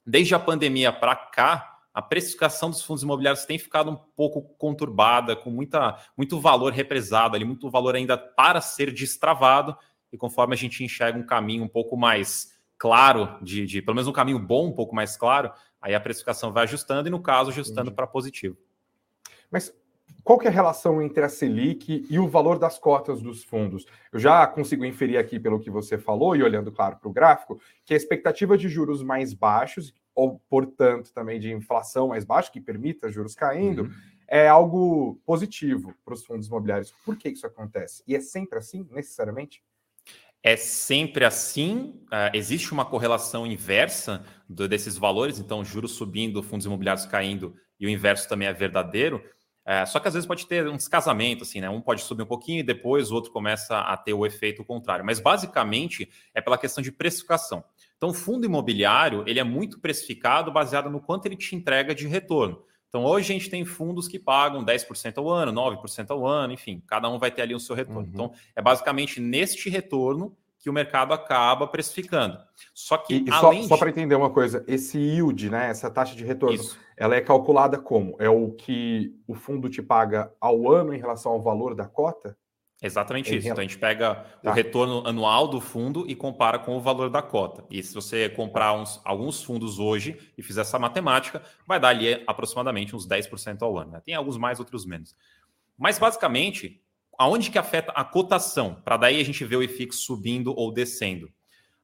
desde 0.06 0.36
a 0.36 0.40
pandemia 0.40 0.94
para 0.94 1.16
cá, 1.16 1.80
a 1.94 2.02
precificação 2.02 2.70
dos 2.70 2.82
fundos 2.82 3.04
imobiliários 3.04 3.46
tem 3.46 3.60
ficado 3.60 3.92
um 3.92 3.96
pouco 3.96 4.42
conturbada, 4.58 5.36
com 5.36 5.50
muita, 5.50 5.98
muito 6.18 6.40
valor 6.40 6.74
represado 6.74 7.36
ali, 7.36 7.46
muito 7.46 7.70
valor 7.70 7.96
ainda 7.96 8.18
para 8.18 8.62
ser 8.62 8.92
destravado. 8.92 9.78
E 10.12 10.18
conforme 10.18 10.54
a 10.54 10.58
gente 10.58 10.84
enxerga 10.84 11.20
um 11.20 11.26
caminho 11.26 11.64
um 11.64 11.68
pouco 11.68 11.96
mais 11.96 12.54
claro, 12.78 13.38
de, 13.42 13.66
de 13.66 13.82
pelo 13.82 13.96
menos 13.96 14.08
um 14.08 14.14
caminho 14.14 14.40
bom, 14.40 14.68
um 14.68 14.74
pouco 14.74 14.96
mais 14.96 15.16
claro, 15.16 15.52
Aí 15.84 15.94
a 15.94 16.00
precificação 16.00 16.54
vai 16.54 16.64
ajustando 16.64 17.10
e, 17.10 17.12
no 17.12 17.22
caso, 17.22 17.52
ajustando 17.52 17.92
para 17.92 18.08
positivo. 18.08 18.58
Mas 19.52 19.76
qual 20.24 20.40
que 20.40 20.48
é 20.48 20.50
a 20.50 20.54
relação 20.54 21.02
entre 21.02 21.22
a 21.26 21.28
Selic 21.28 22.08
e 22.10 22.18
o 22.18 22.30
valor 22.30 22.58
das 22.58 22.80
cotas 22.80 23.22
dos 23.22 23.44
fundos? 23.44 23.86
Eu 24.10 24.18
já 24.18 24.48
consigo 24.48 24.86
inferir 24.86 25.18
aqui 25.18 25.38
pelo 25.38 25.60
que 25.60 25.70
você 25.70 25.98
falou, 25.98 26.38
e 26.38 26.42
olhando, 26.42 26.72
claro, 26.72 26.96
para 26.96 27.10
o 27.10 27.12
gráfico, 27.12 27.60
que 27.84 27.94
a 27.94 27.98
expectativa 27.98 28.58
de 28.58 28.70
juros 28.70 29.04
mais 29.04 29.34
baixos, 29.34 29.94
ou, 30.16 30.40
portanto, 30.50 31.12
também 31.12 31.38
de 31.38 31.52
inflação 31.52 32.08
mais 32.08 32.24
baixa, 32.24 32.50
que 32.50 32.62
permita 32.62 33.12
juros 33.12 33.36
caindo, 33.36 33.84
uhum. 33.84 33.92
é 34.26 34.48
algo 34.48 35.20
positivo 35.26 35.94
para 36.06 36.14
os 36.14 36.24
fundos 36.26 36.48
imobiliários. 36.48 36.94
Por 37.04 37.18
que 37.18 37.28
isso 37.28 37.46
acontece? 37.46 38.02
E 38.08 38.16
é 38.16 38.22
sempre 38.22 38.58
assim, 38.58 38.88
necessariamente? 38.90 39.62
É 40.46 40.58
sempre 40.58 41.24
assim? 41.24 42.02
Uh, 42.08 42.30
existe 42.34 42.74
uma 42.74 42.84
correlação 42.84 43.48
inversa 43.48 44.26
do, 44.48 44.68
desses 44.68 44.98
valores, 44.98 45.40
então 45.40 45.64
juros 45.64 45.94
subindo, 45.94 46.44
fundos 46.44 46.66
imobiliários 46.66 47.06
caindo 47.06 47.56
e 47.80 47.86
o 47.86 47.90
inverso 47.90 48.28
também 48.28 48.50
é 48.50 48.54
verdadeiro. 48.54 49.24
Uh, 49.66 49.88
só 49.88 50.02
que 50.02 50.10
às 50.10 50.14
vezes 50.14 50.28
pode 50.28 50.46
ter 50.46 50.68
um 50.68 50.76
descasamento, 50.76 51.44
assim, 51.44 51.62
né? 51.62 51.70
Um 51.70 51.80
pode 51.80 52.02
subir 52.02 52.24
um 52.24 52.28
pouquinho 52.28 52.60
e 52.60 52.64
depois 52.64 53.10
o 53.10 53.16
outro 53.16 53.32
começa 53.32 53.80
a 53.80 53.96
ter 53.96 54.14
o 54.14 54.26
efeito 54.26 54.66
contrário. 54.66 55.06
Mas 55.06 55.22
basicamente 55.22 56.10
é 56.34 56.42
pela 56.42 56.58
questão 56.58 56.84
de 56.84 56.92
precificação. 56.92 57.64
Então, 57.96 58.10
o 58.10 58.14
fundo 58.14 58.46
imobiliário 58.46 59.24
ele 59.26 59.40
é 59.40 59.44
muito 59.46 59.80
precificado 59.80 60.52
baseado 60.52 60.90
no 60.90 61.00
quanto 61.00 61.26
ele 61.26 61.38
te 61.38 61.56
entrega 61.56 61.96
de 61.96 62.06
retorno. 62.06 62.62
Então, 62.94 63.06
hoje 63.06 63.34
a 63.34 63.34
gente 63.34 63.50
tem 63.50 63.66
fundos 63.66 64.08
que 64.08 64.20
pagam 64.20 64.64
10% 64.64 65.18
ao 65.18 65.28
ano, 65.28 65.52
9% 65.52 66.12
ao 66.12 66.28
ano, 66.28 66.54
enfim, 66.54 66.80
cada 66.86 67.10
um 67.10 67.18
vai 67.18 67.32
ter 67.32 67.42
ali 67.42 67.56
o 67.56 67.60
seu 67.60 67.76
retorno. 67.76 68.02
Uhum. 68.02 68.10
Então, 68.14 68.32
é 68.56 68.62
basicamente 68.62 69.20
neste 69.20 69.68
retorno 69.68 70.38
que 70.60 70.70
o 70.70 70.74
mercado 70.74 71.12
acaba 71.12 71.66
precificando. 71.66 72.38
Só 72.72 72.96
que, 72.98 73.26
e, 73.28 73.32
só, 73.32 73.52
só 73.64 73.78
para 73.78 73.90
entender 73.90 74.14
uma 74.14 74.30
coisa, 74.30 74.64
esse 74.68 75.00
yield, 75.00 75.50
né, 75.50 75.72
essa 75.72 75.90
taxa 75.90 76.16
de 76.16 76.24
retorno, 76.24 76.54
Isso. 76.56 76.78
ela 76.96 77.16
é 77.16 77.22
calculada 77.22 77.80
como? 77.80 78.16
É 78.20 78.30
o 78.30 78.52
que 78.52 79.20
o 79.28 79.34
fundo 79.34 79.68
te 79.70 79.82
paga 79.82 80.32
ao 80.40 80.72
ano 80.72 80.94
em 80.94 81.00
relação 81.00 81.32
ao 81.32 81.42
valor 81.42 81.74
da 81.74 81.88
cota? 81.88 82.38
Exatamente 82.84 83.34
isso. 83.34 83.48
Então 83.48 83.60
a 83.60 83.64
gente 83.64 83.78
pega 83.78 84.16
tá. 84.44 84.52
o 84.52 84.54
retorno 84.54 85.08
anual 85.08 85.48
do 85.48 85.62
fundo 85.62 86.04
e 86.06 86.14
compara 86.14 86.60
com 86.60 86.76
o 86.76 86.82
valor 86.82 87.10
da 87.10 87.22
cota. 87.22 87.64
E 87.72 87.82
se 87.82 87.94
você 87.96 88.28
comprar 88.28 88.74
uns, 88.74 89.00
alguns 89.06 89.42
fundos 89.42 89.80
hoje 89.80 90.20
e 90.38 90.44
fizer 90.44 90.62
essa 90.62 90.78
matemática, 90.78 91.42
vai 91.66 91.80
dar 91.80 91.90
ali 91.90 92.22
aproximadamente 92.28 92.94
uns 92.94 93.08
10% 93.08 93.62
ao 93.62 93.78
ano. 93.78 93.92
Né? 93.92 94.02
Tem 94.06 94.14
alguns 94.16 94.38
mais, 94.38 94.60
outros 94.60 94.86
menos. 94.86 95.16
Mas 95.78 95.98
basicamente, 95.98 96.82
aonde 97.18 97.50
que 97.50 97.58
afeta 97.58 97.94
a 97.94 98.04
cotação? 98.04 98.76
Para 98.84 98.98
daí 98.98 99.22
a 99.22 99.26
gente 99.26 99.46
ver 99.46 99.56
o 99.56 99.64
IFIX 99.64 99.96
subindo 99.96 100.54
ou 100.54 100.70
descendo. 100.70 101.32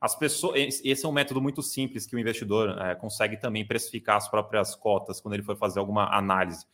As 0.02 0.18
pessoas, 0.18 0.82
esse 0.84 1.06
é 1.06 1.08
um 1.08 1.14
método 1.14 1.42
muito 1.42 1.62
simples 1.62 2.06
que 2.06 2.16
o 2.16 2.20
investidor 2.20 2.78
é, 2.78 2.94
consegue 2.96 3.38
também 3.38 3.66
precificar 3.66 4.18
as 4.18 4.30
próprias 4.30 4.76
cotas 4.76 5.22
quando 5.22 5.34
ele 5.34 5.44
for 5.44 5.56
fazer 5.58 5.80
alguma 5.80 6.14
análise. 6.14 6.66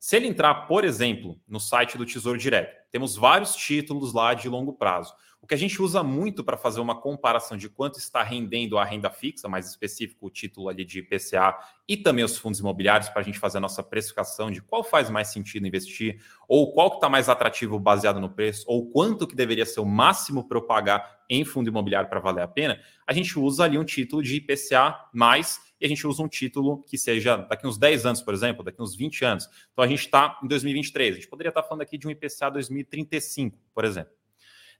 Se 0.00 0.16
ele 0.16 0.28
entrar, 0.28 0.54
por 0.66 0.82
exemplo, 0.82 1.38
no 1.46 1.60
site 1.60 1.98
do 1.98 2.06
Tesouro 2.06 2.38
Direto, 2.38 2.74
temos 2.90 3.16
vários 3.16 3.54
títulos 3.54 4.14
lá 4.14 4.32
de 4.32 4.48
longo 4.48 4.72
prazo. 4.72 5.12
O 5.42 5.46
que 5.46 5.52
a 5.52 5.58
gente 5.58 5.80
usa 5.82 6.02
muito 6.02 6.42
para 6.42 6.56
fazer 6.56 6.80
uma 6.80 6.98
comparação 6.98 7.54
de 7.54 7.68
quanto 7.68 7.98
está 7.98 8.22
rendendo 8.22 8.78
a 8.78 8.84
renda 8.84 9.10
fixa, 9.10 9.46
mais 9.46 9.68
específico 9.68 10.26
o 10.26 10.30
título 10.30 10.70
ali 10.70 10.86
de 10.86 11.00
IPCA 11.00 11.54
e 11.86 11.98
também 11.98 12.24
os 12.24 12.38
fundos 12.38 12.60
imobiliários, 12.60 13.10
para 13.10 13.20
a 13.20 13.24
gente 13.24 13.38
fazer 13.38 13.58
a 13.58 13.60
nossa 13.60 13.82
precificação 13.82 14.50
de 14.50 14.62
qual 14.62 14.82
faz 14.82 15.10
mais 15.10 15.28
sentido 15.28 15.66
investir, 15.66 16.22
ou 16.48 16.72
qual 16.72 16.92
que 16.92 16.96
está 16.96 17.10
mais 17.10 17.28
atrativo 17.28 17.78
baseado 17.78 18.20
no 18.20 18.30
preço, 18.30 18.64
ou 18.66 18.90
quanto 18.90 19.26
que 19.26 19.36
deveria 19.36 19.66
ser 19.66 19.80
o 19.80 19.86
máximo 19.86 20.48
para 20.48 20.56
eu 20.56 20.62
pagar 20.62 21.20
em 21.28 21.44
fundo 21.44 21.68
imobiliário 21.68 22.08
para 22.08 22.20
valer 22.20 22.42
a 22.42 22.48
pena, 22.48 22.80
a 23.06 23.12
gente 23.12 23.38
usa 23.38 23.64
ali 23.64 23.76
um 23.76 23.84
título 23.84 24.22
de 24.22 24.36
IPCA 24.36 24.98
mais 25.12 25.60
e 25.80 25.86
a 25.86 25.88
gente 25.88 26.06
usa 26.06 26.22
um 26.22 26.28
título 26.28 26.82
que 26.82 26.98
seja 26.98 27.36
daqui 27.36 27.66
uns 27.66 27.78
10 27.78 28.06
anos, 28.06 28.22
por 28.22 28.34
exemplo, 28.34 28.62
daqui 28.62 28.82
uns 28.82 28.94
20 28.94 29.24
anos. 29.24 29.48
Então 29.72 29.84
a 29.84 29.88
gente 29.88 30.00
está 30.00 30.38
em 30.42 30.46
2023. 30.46 31.12
A 31.12 31.14
gente 31.16 31.28
poderia 31.28 31.48
estar 31.48 31.62
tá 31.62 31.68
falando 31.68 31.82
aqui 31.82 31.96
de 31.96 32.06
um 32.06 32.10
IPCA 32.10 32.50
2035, 32.50 33.58
por 33.74 33.84
exemplo. 33.84 34.12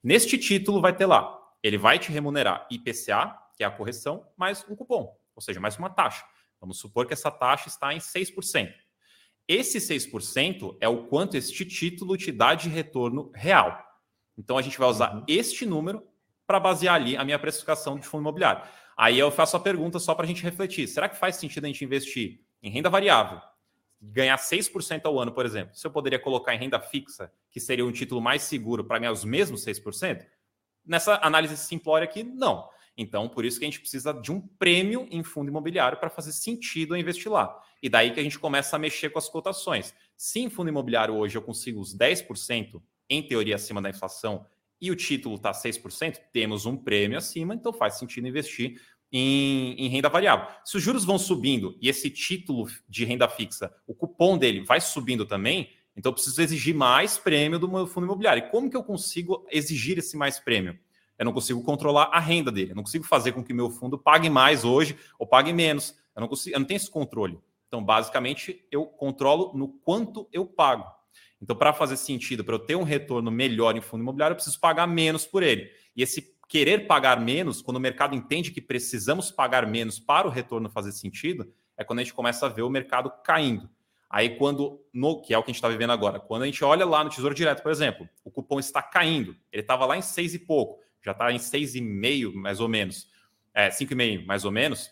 Neste 0.03 0.37
título 0.37 0.81
vai 0.81 0.95
ter 0.95 1.07
lá, 1.07 1.39
ele 1.63 1.79
vai 1.79 1.99
te 1.99 2.13
remunerar 2.13 2.67
IPCA, 2.71 3.37
que 3.57 3.63
é 3.63 3.67
a 3.67 3.71
correção, 3.71 4.27
mais 4.37 4.65
um 4.69 4.77
cupom, 4.77 5.17
ou 5.35 5.43
seja, 5.43 5.61
mais 5.61 5.79
uma 5.79 5.91
taxa. 5.91 6.25
Vamos 6.61 6.79
supor 6.79 7.07
que 7.07 7.15
essa 7.15 7.31
taxa 7.31 7.69
está 7.69 7.95
em 7.95 7.99
6%. 7.99 8.73
Esse 9.49 9.79
6% 9.79 10.77
é 10.81 10.89
o 10.89 11.07
quanto 11.07 11.37
este 11.37 11.65
título 11.65 12.17
te 12.17 12.31
dá 12.31 12.55
de 12.55 12.69
retorno 12.69 13.31
real. 13.35 13.85
Então 14.39 14.57
a 14.57 14.63
gente 14.63 14.79
vai 14.79 14.89
usar 14.89 15.15
uhum. 15.15 15.25
este 15.27 15.67
número 15.67 16.07
para 16.47 16.61
basear 16.61 16.95
ali 16.95 17.17
a 17.17 17.25
minha 17.25 17.39
precificação 17.39 17.99
de 17.99 18.07
fundo 18.07 18.23
imobiliário. 18.23 18.63
Aí 19.01 19.19
eu 19.19 19.31
faço 19.31 19.57
a 19.57 19.61
pergunta 19.61 19.99
só 19.99 20.15
para 20.15 20.27
a 20.27 20.29
gente 20.29 20.43
refletir: 20.43 20.87
será 20.87 21.09
que 21.09 21.17
faz 21.17 21.37
sentido 21.37 21.65
a 21.65 21.69
gente 21.69 21.83
investir 21.83 22.43
em 22.63 22.69
renda 22.69 22.91
variável, 22.91 23.41
ganhar 23.99 24.37
6% 24.37 25.01
ao 25.07 25.19
ano, 25.19 25.33
por 25.33 25.47
exemplo? 25.47 25.75
Se 25.75 25.87
eu 25.87 25.91
poderia 25.91 26.19
colocar 26.19 26.55
em 26.55 26.59
renda 26.59 26.79
fixa, 26.79 27.33
que 27.51 27.59
seria 27.59 27.87
um 27.87 27.93
título 27.93 28.21
mais 28.21 28.43
seguro 28.43 28.85
para 28.85 28.99
ganhar 28.99 29.13
os 29.13 29.25
mesmos 29.25 29.65
6%? 29.65 30.27
Nessa 30.85 31.19
análise 31.23 31.57
simplória 31.57 32.05
aqui, 32.05 32.23
não. 32.23 32.69
Então, 32.95 33.27
por 33.27 33.47
isso 33.47 33.59
que 33.59 33.65
a 33.65 33.69
gente 33.69 33.81
precisa 33.81 34.13
de 34.13 34.31
um 34.31 34.39
prêmio 34.39 35.09
em 35.11 35.23
fundo 35.23 35.49
imobiliário 35.49 35.99
para 35.99 36.11
fazer 36.11 36.33
sentido 36.33 36.95
investir 36.95 37.33
lá. 37.33 37.59
E 37.83 37.89
daí 37.89 38.11
que 38.11 38.21
a 38.21 38.23
gente 38.23 38.39
começa 38.39 38.77
a 38.77 38.79
mexer 38.79 39.09
com 39.09 39.19
as 39.19 39.31
cotações. 39.31 39.95
Se 40.15 40.41
em 40.41 40.51
fundo 40.51 40.69
imobiliário 40.69 41.15
hoje 41.15 41.39
eu 41.39 41.43
consigo 41.43 41.81
os 41.81 41.97
10%, 41.97 42.83
em 43.09 43.23
teoria 43.23 43.55
acima 43.55 43.81
da 43.81 43.89
inflação, 43.89 44.45
e 44.81 44.91
o 44.91 44.97
título 44.97 45.35
está 45.35 45.53
6%, 45.53 46.19
temos 46.33 46.67
um 46.67 46.77
prêmio 46.77 47.19
acima, 47.19 47.55
então 47.55 47.73
faz 47.73 47.99
sentido 47.99 48.27
investir 48.27 48.81
em, 49.13 49.75
em, 49.75 49.89
renda 49.89 50.09
variável. 50.09 50.47
Se 50.65 50.77
os 50.77 50.83
juros 50.83 51.05
vão 51.05 51.19
subindo 51.19 51.77
e 51.81 51.89
esse 51.89 52.09
título 52.09 52.67
de 52.89 53.05
renda 53.05 53.29
fixa, 53.29 53.73
o 53.87 53.95
cupom 53.95 54.39
dele 54.39 54.63
vai 54.63 54.81
subindo 54.81 55.27
também, 55.27 55.71
então 55.97 56.11
eu 56.11 56.15
preciso 56.15 56.41
exigir 56.41 56.75
mais 56.75 57.19
prêmio 57.19 57.59
do 57.59 57.69
meu 57.69 57.87
fundo 57.87 58.05
imobiliário. 58.05 58.45
E 58.45 58.51
como 58.51 58.71
que 58.71 58.77
eu 58.77 58.85
consigo 58.85 59.47
exigir 59.51 59.99
esse 59.99 60.17
mais 60.17 60.39
prêmio? 60.39 60.79
Eu 61.19 61.25
não 61.27 61.33
consigo 61.33 61.63
controlar 61.63 62.05
a 62.13 62.19
renda 62.19 62.51
dele, 62.51 62.73
eu 62.73 62.77
não 62.77 62.83
consigo 62.83 63.05
fazer 63.05 63.33
com 63.33 63.45
que 63.45 63.53
meu 63.53 63.71
fundo 63.71 63.99
pague 63.99 64.31
mais 64.31 64.65
hoje 64.65 64.97
ou 65.19 65.27
pague 65.27 65.53
menos. 65.53 65.95
Eu 66.17 66.21
não 66.21 66.29
consigo, 66.29 66.57
eu 66.57 66.61
não 66.61 66.67
tenho 66.67 66.77
esse 66.77 66.91
controle. 66.91 67.39
Então, 67.69 67.85
basicamente, 67.85 68.65
eu 68.71 68.87
controlo 68.87 69.53
no 69.55 69.69
quanto 69.69 70.29
eu 70.33 70.47
pago. 70.47 70.85
Então, 71.43 71.57
para 71.57 71.73
fazer 71.73 71.97
sentido, 71.97 72.45
para 72.45 72.55
eu 72.55 72.59
ter 72.59 72.77
um 72.77 72.83
retorno 72.83 73.31
melhor 73.31 73.77
em 73.77 73.81
fundo 73.81 74.03
imobiliário, 74.03 74.33
eu 74.35 74.37
preciso 74.37 74.61
pagar 74.61 74.87
menos 74.87 75.27
por 75.27 75.43
ele. 75.43 75.71
E 75.97 76.03
esse 76.03 76.35
querer 76.49 76.87
pagar 76.87 77.21
menos, 77.21 77.63
quando 77.63 77.77
o 77.77 77.81
mercado 77.81 78.15
entende 78.15 78.51
que 78.51 78.61
precisamos 78.61 79.31
pagar 79.31 79.67
menos 79.67 79.99
para 79.99 80.27
o 80.27 80.31
retorno 80.31 80.69
fazer 80.69 80.93
sentido, 80.93 81.51
é 81.77 81.85
quando 81.85 82.01
a 82.01 82.03
gente 82.03 82.13
começa 82.13 82.45
a 82.45 82.49
ver 82.49 82.63
o 82.63 82.69
mercado 82.69 83.11
caindo. 83.25 83.71
Aí, 84.11 84.37
quando, 84.37 84.85
no, 84.93 85.23
que 85.23 85.33
é 85.33 85.39
o 85.39 85.43
que 85.43 85.51
a 85.51 85.53
gente 85.53 85.59
está 85.59 85.69
vivendo 85.69 85.93
agora, 85.93 86.19
quando 86.19 86.43
a 86.43 86.47
gente 86.47 86.65
olha 86.65 86.85
lá 86.85 87.05
no 87.05 87.11
Tesouro 87.11 87.33
Direto, 87.35 87.63
por 87.63 87.71
exemplo, 87.71 88.09
o 88.25 88.31
cupom 88.31 88.59
está 88.59 88.83
caindo, 88.83 89.37
ele 89.53 89.63
estava 89.63 89.87
lá 89.87 89.97
em 89.97 90.03
seis 90.03 90.35
e 90.35 90.39
pouco, 90.41 90.81
já 91.01 91.13
está 91.13 91.31
em 91.31 91.39
seis 91.39 91.77
e 91.77 91.81
meio, 91.81 92.35
mais 92.35 92.59
ou 92.59 92.69
menos, 92.69 93.09
é, 93.55 93.71
cinco 93.71 93.93
e 93.93 93.97
meio, 93.97 94.27
mais 94.27 94.45
ou 94.45 94.51
menos, 94.51 94.91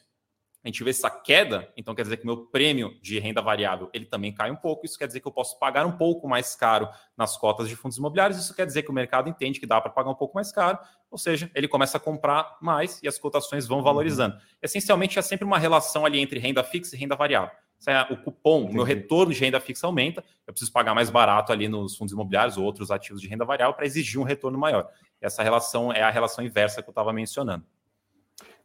a 0.65 0.69
gente 0.69 0.83
vê 0.83 0.91
essa 0.91 1.09
queda, 1.09 1.73
então 1.77 1.95
quer 1.95 2.03
dizer 2.03 2.17
que 2.17 2.27
meu 2.27 2.47
prêmio 2.47 2.99
de 3.01 3.19
renda 3.19 3.41
variável 3.41 3.89
ele 3.93 4.05
também 4.05 4.35
cai 4.35 4.51
um 4.51 4.57
pouco. 4.57 4.85
Isso 4.85 4.99
quer 4.99 5.07
dizer 5.07 5.21
que 5.21 5.29
eu 5.29 5.33
posso 5.33 5.59
pagar 5.59 5.87
um 5.87 5.97
pouco 5.97 6.29
mais 6.29 6.57
caro 6.57 6.89
nas 7.17 7.37
cotas 7.37 7.69
de 7.69 7.77
fundos 7.77 7.97
imobiliários. 7.97 8.39
Isso 8.39 8.55
quer 8.55 8.67
dizer 8.67 8.83
que 8.83 8.91
o 8.91 8.95
mercado 8.95 9.29
entende 9.29 9.61
que 9.61 9.67
dá 9.67 9.81
para 9.81 9.91
pagar 9.91 10.11
um 10.11 10.15
pouco 10.15 10.35
mais 10.35 10.51
caro, 10.51 10.79
ou 11.11 11.17
seja, 11.17 11.51
ele 11.55 11.69
começa 11.69 11.97
a 11.97 12.01
comprar 12.01 12.57
mais 12.61 13.01
e 13.03 13.09
as 13.09 13.19
cotações 13.19 13.67
vão 13.67 13.83
valorizando. 13.83 14.35
Uhum. 14.35 14.41
Essencialmente 14.61 15.19
é 15.19 15.23
sempre 15.23 15.45
uma 15.45 15.59
relação 15.59 16.05
ali 16.05 16.19
entre 16.19 16.39
renda 16.41 16.65
fixa 16.65 16.97
e 16.97 16.99
renda 16.99 17.15
variável. 17.15 17.55
É 17.87 18.13
o 18.13 18.17
cupom, 18.17 18.65
o 18.65 18.73
meu 18.73 18.83
retorno 18.83 19.33
de 19.33 19.39
renda 19.39 19.61
fixa 19.61 19.87
aumenta, 19.87 20.25
eu 20.45 20.53
preciso 20.53 20.73
pagar 20.73 20.95
mais 20.95 21.11
barato 21.11 21.53
ali 21.53 21.69
nos 21.69 21.97
fundos 21.97 22.13
imobiliários 22.13 22.57
ou 22.57 22.65
outros 22.65 22.91
ativos 22.91 23.23
de 23.23 23.29
renda 23.29 23.45
variável 23.45 23.73
para 23.73 23.87
exigir 23.87 24.21
um 24.21 24.25
retorno 24.25 24.59
maior. 24.59 24.91
Essa 25.21 25.45
relação 25.45 25.93
é 25.93 26.03
a 26.03 26.11
relação 26.11 26.45
inversa 26.45 26.83
que 26.83 26.89
eu 26.89 26.93
estava 26.93 27.13
mencionando. 27.13 27.65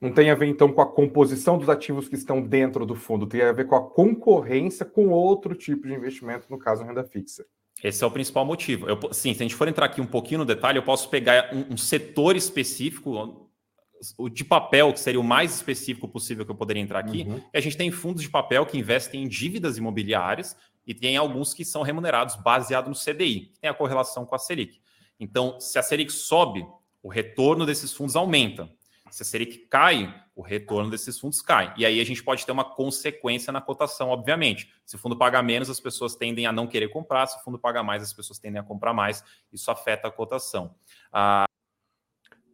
Não 0.04 0.14
tem 0.14 0.30
a 0.30 0.36
ver, 0.36 0.48
então, 0.48 0.72
com 0.72 0.82
a 0.82 0.86
composição 0.86 1.58
dos 1.58 1.70
ativos 1.70 2.10
que 2.10 2.16
estão 2.16 2.42
dentro 2.42 2.86
do 2.86 2.94
fundo, 2.94 3.26
tem 3.26 3.42
a 3.42 3.54
ver 3.54 3.66
com 3.66 3.76
a 3.76 3.82
concorrência 3.82 4.86
com 4.86 5.08
outro 5.08 5.56
tipo 5.56 5.88
de 5.88 5.94
investimento, 5.94 6.48
no 6.50 6.60
caso, 6.60 6.84
renda 6.84 7.06
fixa. 7.06 7.46
Esse 7.82 8.04
é 8.04 8.08
o 8.08 8.12
principal 8.12 8.46
motivo. 8.46 8.88
Eu, 8.88 9.00
sim, 9.14 9.34
se 9.34 9.42
a 9.42 9.46
gente 9.46 9.56
for 9.56 9.68
entrar 9.68 9.86
aqui 9.86 10.02
um 10.02 10.06
pouquinho 10.06 10.40
no 10.40 10.46
detalhe, 10.46 10.78
eu 10.78 10.84
posso 10.84 11.10
pegar 11.10 11.54
um, 11.54 11.74
um 11.74 11.78
setor 11.78 12.36
específico, 12.36 13.50
o 14.18 14.28
de 14.28 14.44
papel, 14.44 14.92
que 14.92 15.00
seria 15.00 15.20
o 15.20 15.24
mais 15.24 15.56
específico 15.56 16.08
possível 16.08 16.46
que 16.46 16.52
eu 16.52 16.56
poderia 16.56 16.84
entrar 16.84 17.00
aqui. 17.00 17.24
Uhum. 17.24 17.42
a 17.54 17.60
gente 17.62 17.78
tem 17.78 17.90
fundos 17.90 18.22
de 18.22 18.30
papel 18.30 18.66
que 18.66 18.78
investem 18.78 19.24
em 19.24 19.28
dívidas 19.28 19.78
imobiliárias 19.78 20.56
e 20.86 20.94
tem 20.94 21.16
alguns 21.16 21.54
que 21.54 21.64
são 21.64 21.82
remunerados 21.82 22.36
baseado 22.36 22.90
no 22.90 22.96
CDI, 22.96 23.52
que 23.54 23.60
tem 23.60 23.70
a 23.70 23.74
correlação 23.74 24.26
com 24.26 24.36
a 24.36 24.40
Selic. 24.40 24.82
Então, 25.18 25.60
se 25.62 25.80
a 25.80 25.84
Selic 25.84 26.12
sobe, 26.12 26.66
o 27.02 27.08
retorno 27.08 27.66
desses 27.66 27.94
fundos 27.94 28.16
aumenta. 28.16 28.70
Se 29.14 29.22
a 29.22 29.26
Selic 29.28 29.68
cai, 29.70 30.12
o 30.36 30.42
retorno 30.42 30.90
desses 30.90 31.20
fundos 31.20 31.40
cai. 31.40 31.72
E 31.78 31.86
aí 31.86 32.02
a 32.02 32.04
gente 32.04 32.24
pode 32.24 32.44
ter 32.44 32.52
uma 32.52 32.66
consequência 32.66 33.54
na 33.54 33.62
cotação, 33.62 34.10
obviamente. 34.10 34.74
Se 34.84 34.96
o 34.96 34.98
fundo 34.98 35.16
paga 35.16 35.40
menos, 35.44 35.70
as 35.70 35.80
pessoas 35.80 36.16
tendem 36.16 36.48
a 36.48 36.52
não 36.52 36.66
querer 36.66 36.88
comprar. 36.88 37.28
Se 37.28 37.38
o 37.38 37.44
fundo 37.44 37.60
paga 37.60 37.84
mais, 37.84 38.02
as 38.02 38.12
pessoas 38.12 38.40
tendem 38.40 38.60
a 38.60 38.64
comprar 38.64 38.92
mais. 38.92 39.24
Isso 39.52 39.70
afeta 39.70 40.08
a 40.08 40.12
cotação. 40.12 40.74
Ah... 41.12 41.46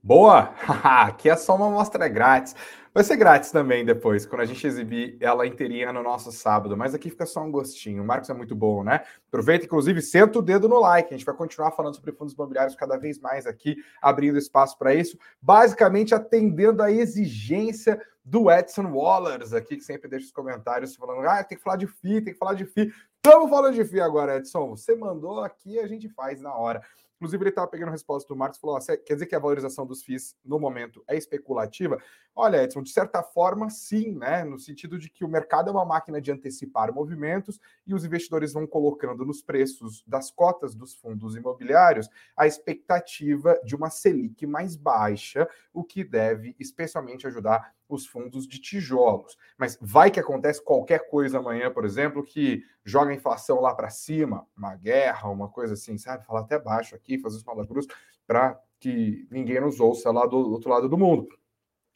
Boa! 0.02 0.54
Aqui 0.84 1.30
é 1.30 1.36
só 1.36 1.56
uma 1.56 1.68
amostra 1.68 2.08
grátis. 2.08 2.56
Vai 2.94 3.04
ser 3.04 3.18
grátis 3.18 3.52
também 3.52 3.86
depois, 3.86 4.26
quando 4.26 4.42
a 4.42 4.46
gente 4.46 4.66
exibir 4.66 5.18
ela 5.20 5.46
inteirinha 5.46 5.92
no 5.92 6.02
nosso 6.02 6.32
sábado. 6.32 6.76
Mas 6.76 6.96
aqui 6.96 7.10
fica 7.10 7.26
só 7.26 7.42
um 7.44 7.52
gostinho. 7.52 8.02
O 8.02 8.06
Marcos 8.06 8.30
é 8.30 8.34
muito 8.34 8.56
bom, 8.56 8.84
né? 8.84 9.04
Aproveita, 9.28 9.66
inclusive, 9.66 10.02
senta 10.02 10.40
o 10.40 10.42
dedo 10.42 10.68
no 10.68 10.80
like. 10.80 11.14
A 11.14 11.18
gente 11.18 11.26
vai 11.26 11.36
continuar 11.36 11.72
falando 11.72 11.96
sobre 11.96 12.14
fundos 12.14 12.34
imobiliários 12.34 12.76
cada 12.76 12.98
vez 12.98 13.20
mais 13.20 13.46
aqui, 13.46 13.78
abrindo 14.02 14.40
espaço 14.40 14.78
para 14.78 14.94
isso. 14.96 15.20
Basicamente, 15.40 16.16
atendendo 16.16 16.82
a 16.82 16.92
exigência 16.92 18.02
do 18.26 18.50
Edson 18.50 18.92
Wallers 18.92 19.54
aqui, 19.54 19.78
que 19.78 19.84
sempre 19.84 20.10
deixa 20.10 20.26
os 20.26 20.32
comentários 20.32 20.96
falando: 20.96 21.28
ah, 21.28 21.44
tem 21.44 21.58
que 21.58 21.64
falar 21.64 21.78
de 21.78 21.88
FI, 21.88 22.22
tem 22.22 22.34
que 22.34 22.40
falar 22.40 22.56
de 22.56 22.66
FI. 22.66 22.92
Estamos 23.24 23.50
falando 23.50 23.76
de 23.76 23.86
FI 23.86 24.02
agora, 24.02 24.38
Edson. 24.38 24.70
Você 24.70 24.96
mandou 24.96 25.44
aqui, 25.44 25.78
a 25.78 25.86
gente 25.86 26.10
faz 26.10 26.42
na 26.42 26.56
hora. 26.56 26.82
Inclusive, 27.20 27.44
ele 27.44 27.50
estava 27.50 27.68
pegando 27.68 27.90
a 27.90 27.92
resposta 27.92 28.26
do 28.30 28.38
Marcos 28.38 28.58
e 28.58 28.62
falou: 28.62 28.78
oh, 28.78 28.80
quer 28.80 29.14
dizer 29.14 29.26
que 29.26 29.36
a 29.36 29.40
valorização 29.40 29.86
dos 29.86 30.02
FIIs 30.02 30.38
no 30.44 30.58
momento 30.58 31.04
é 31.06 31.18
especulativa? 31.18 32.02
Olha, 32.34 32.64
Edson, 32.64 32.82
de 32.82 32.92
certa 32.92 33.22
forma, 33.22 33.70
sim, 33.70 34.16
né? 34.16 34.46
No 34.46 34.58
sentido 34.58 34.98
de 34.98 35.10
que 35.10 35.26
o 35.26 35.28
mercado 35.28 35.70
é 35.70 35.72
uma 35.74 35.84
máquina 35.84 36.22
de 36.22 36.32
antecipar 36.32 36.94
movimentos 36.94 37.60
e 37.86 37.94
os 37.94 38.06
investidores 38.06 38.54
vão 38.54 38.66
colocando 38.66 39.26
nos 39.26 39.42
preços 39.42 40.02
das 40.08 40.32
cotas 40.32 40.74
dos 40.74 40.96
fundos 40.96 41.36
imobiliários 41.36 42.08
a 42.38 42.48
expectativa 42.48 43.60
de 43.66 43.76
uma 43.76 43.90
Selic 43.90 44.48
mais 44.48 44.78
baixa, 44.78 45.46
o 45.74 45.84
que 45.84 46.06
deve 46.06 46.56
especialmente 46.58 47.28
ajudar 47.28 47.74
os 47.90 48.06
fundos 48.06 48.48
de 48.48 48.62
tijolos. 48.62 49.36
Mas 49.58 49.78
vai 49.82 50.12
que 50.12 50.20
acontece 50.20 50.64
qualquer 50.64 51.10
coisa 51.10 51.40
amanhã, 51.40 51.72
por 51.72 51.84
exemplo, 51.84 52.24
que 52.24 52.64
joga 52.86 53.12
a 53.12 53.16
inflação 53.16 53.60
lá 53.60 53.74
para 53.74 53.90
cima, 53.90 54.48
uma 54.56 54.76
guerra, 54.76 55.30
uma 55.30 55.50
coisa 55.50 55.74
assim, 55.74 55.98
sabe? 55.98 56.26
Falar 56.26 56.42
até 56.42 56.60
baixo 56.60 56.96
aqui, 56.96 57.18
fazer 57.18 57.38
os 57.38 57.44
malagros 57.44 57.88
para 58.28 58.58
que 58.80 59.28
ninguém 59.32 59.60
nos 59.60 59.80
ouça 59.80 60.12
lá 60.12 60.26
do 60.26 60.38
outro 60.38 60.70
lado 60.70 60.88
do 60.88 60.98
mundo 60.98 61.28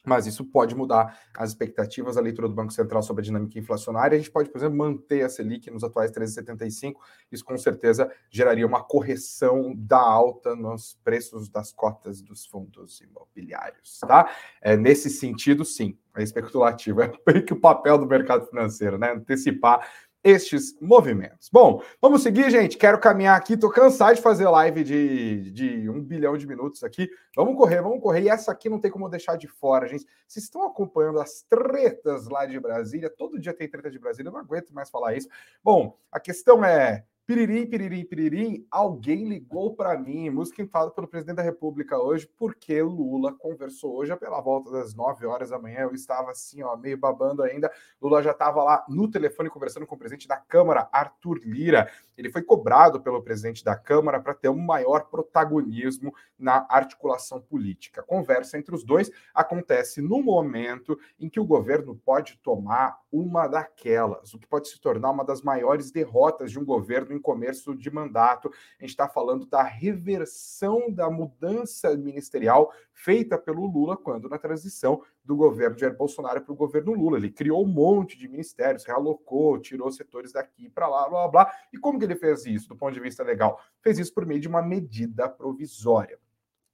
mas 0.05 0.27
isso 0.27 0.43
pode 0.45 0.75
mudar 0.75 1.17
as 1.35 1.49
expectativas, 1.49 2.17
a 2.17 2.21
leitura 2.21 2.47
do 2.47 2.53
Banco 2.53 2.73
Central 2.73 3.01
sobre 3.01 3.21
a 3.21 3.23
dinâmica 3.23 3.57
inflacionária. 3.57 4.15
A 4.15 4.19
gente 4.19 4.31
pode, 4.31 4.49
por 4.49 4.57
exemplo, 4.57 4.77
manter 4.77 5.23
a 5.23 5.29
Selic 5.29 5.71
nos 5.71 5.83
atuais 5.83 6.11
13,75. 6.11 6.95
Isso 7.31 7.45
com 7.45 7.57
certeza 7.57 8.11
geraria 8.29 8.67
uma 8.67 8.83
correção 8.83 9.73
da 9.75 9.99
alta 9.99 10.55
nos 10.55 10.99
preços 11.03 11.49
das 11.49 11.71
cotas 11.71 12.21
dos 12.21 12.45
fundos 12.45 12.99
imobiliários, 13.01 13.99
tá? 13.99 14.29
É, 14.61 14.75
nesse 14.75 15.09
sentido, 15.09 15.63
sim, 15.63 15.97
é 16.15 16.21
especulativo, 16.21 17.01
é 17.01 17.11
meio 17.25 17.45
que 17.45 17.53
o 17.53 17.59
papel 17.59 17.97
do 17.97 18.05
mercado 18.05 18.45
financeiro, 18.45 18.97
né? 18.97 19.13
Antecipar 19.13 19.87
estes 20.23 20.79
movimentos. 20.79 21.49
Bom, 21.51 21.83
vamos 22.01 22.23
seguir, 22.23 22.49
gente. 22.49 22.77
Quero 22.77 22.99
caminhar 22.99 23.37
aqui. 23.37 23.57
Tô 23.57 23.69
cansado 23.69 24.15
de 24.15 24.21
fazer 24.21 24.47
live 24.47 24.83
de, 24.83 25.51
de 25.51 25.89
um 25.89 26.01
bilhão 26.01 26.37
de 26.37 26.47
minutos 26.47 26.83
aqui. 26.83 27.09
Vamos 27.35 27.55
correr, 27.57 27.81
vamos 27.81 28.01
correr. 28.01 28.21
E 28.21 28.29
essa 28.29 28.51
aqui 28.51 28.69
não 28.69 28.79
tem 28.79 28.89
como 28.89 29.09
deixar 29.09 29.35
de 29.35 29.47
fora, 29.47 29.87
gente. 29.87 30.05
Vocês 30.27 30.45
estão 30.45 30.65
acompanhando 30.65 31.19
as 31.19 31.41
tretas 31.43 32.27
lá 32.27 32.45
de 32.45 32.59
Brasília. 32.59 33.09
Todo 33.09 33.39
dia 33.39 33.53
tem 33.53 33.67
treta 33.67 33.91
de 33.91 33.99
Brasília. 33.99 34.29
Eu 34.29 34.33
não 34.33 34.39
aguento 34.39 34.73
mais 34.73 34.89
falar 34.89 35.13
isso. 35.15 35.27
Bom, 35.61 35.97
a 36.11 36.19
questão 36.19 36.63
é 36.63 37.03
Piririm, 37.25 37.65
piririm, 37.65 38.03
piririm, 38.03 38.67
alguém 38.69 39.29
ligou 39.29 39.73
para 39.73 39.97
mim, 39.97 40.29
música 40.29 40.61
entrada 40.61 40.91
pelo 40.91 41.07
presidente 41.07 41.37
da 41.37 41.41
República 41.41 41.97
hoje, 41.97 42.29
porque 42.37 42.81
Lula 42.81 43.33
conversou 43.33 43.95
hoje 43.95 44.13
pela 44.17 44.41
volta 44.41 44.69
das 44.69 44.93
9 44.93 45.25
horas 45.25 45.51
da 45.51 45.57
manhã. 45.57 45.83
Eu 45.83 45.93
estava 45.93 46.31
assim, 46.31 46.61
ó, 46.63 46.75
meio 46.75 46.97
babando 46.97 47.41
ainda. 47.41 47.71
Lula 48.01 48.21
já 48.21 48.31
estava 48.31 48.61
lá 48.61 48.85
no 48.89 49.09
telefone 49.09 49.49
conversando 49.49 49.87
com 49.87 49.95
o 49.95 49.97
presidente 49.97 50.27
da 50.27 50.35
Câmara, 50.35 50.89
Arthur 50.91 51.39
Lira. 51.45 51.89
Ele 52.17 52.29
foi 52.29 52.41
cobrado 52.41 53.01
pelo 53.01 53.21
presidente 53.21 53.63
da 53.63 53.75
Câmara 53.75 54.19
para 54.19 54.33
ter 54.33 54.49
um 54.49 54.57
maior 54.59 55.05
protagonismo 55.05 56.13
na 56.37 56.65
articulação 56.69 57.41
política. 57.41 58.01
A 58.01 58.03
conversa 58.03 58.57
entre 58.57 58.75
os 58.75 58.83
dois 58.83 59.09
acontece 59.33 60.01
no 60.01 60.21
momento 60.21 60.97
em 61.19 61.29
que 61.29 61.39
o 61.39 61.45
governo 61.45 61.95
pode 61.95 62.37
tomar 62.37 62.99
uma 63.11 63.47
daquelas, 63.47 64.33
o 64.33 64.39
que 64.39 64.47
pode 64.47 64.67
se 64.67 64.79
tornar 64.79 65.11
uma 65.11 65.23
das 65.23 65.41
maiores 65.41 65.91
derrotas 65.91 66.51
de 66.51 66.59
um 66.59 66.65
governo 66.65 67.13
em 67.13 67.19
começo 67.19 67.75
de 67.75 67.89
mandato. 67.91 68.51
A 68.79 68.83
gente 68.83 68.89
está 68.89 69.07
falando 69.07 69.45
da 69.45 69.63
reversão 69.63 70.91
da 70.91 71.09
mudança 71.09 71.95
ministerial 71.95 72.71
feita 72.93 73.37
pelo 73.37 73.65
Lula 73.65 73.97
quando 73.97 74.29
na 74.29 74.37
transição 74.37 75.01
do 75.23 75.35
governo 75.35 75.77
Jair 75.77 75.95
Bolsonaro 75.95 76.41
para 76.41 76.53
o 76.53 76.55
governo 76.55 76.93
Lula. 76.93 77.17
Ele 77.17 77.31
criou 77.31 77.63
um 77.63 77.67
monte 77.67 78.17
de 78.17 78.27
ministérios, 78.27 78.85
realocou, 78.85 79.59
tirou 79.59 79.91
setores 79.91 80.31
daqui 80.31 80.69
para 80.69 80.87
lá, 80.87 81.09
blá, 81.09 81.27
blá, 81.27 81.45
blá. 81.45 81.53
E 81.71 81.77
como 81.77 81.97
que 81.97 82.05
ele 82.05 82.15
fez 82.15 82.45
isso 82.45 82.69
do 82.69 82.75
ponto 82.75 82.93
de 82.93 82.99
vista 82.99 83.23
legal? 83.23 83.59
Fez 83.81 83.99
isso 83.99 84.13
por 84.13 84.25
meio 84.25 84.39
de 84.39 84.47
uma 84.47 84.61
medida 84.61 85.27
provisória. 85.27 86.19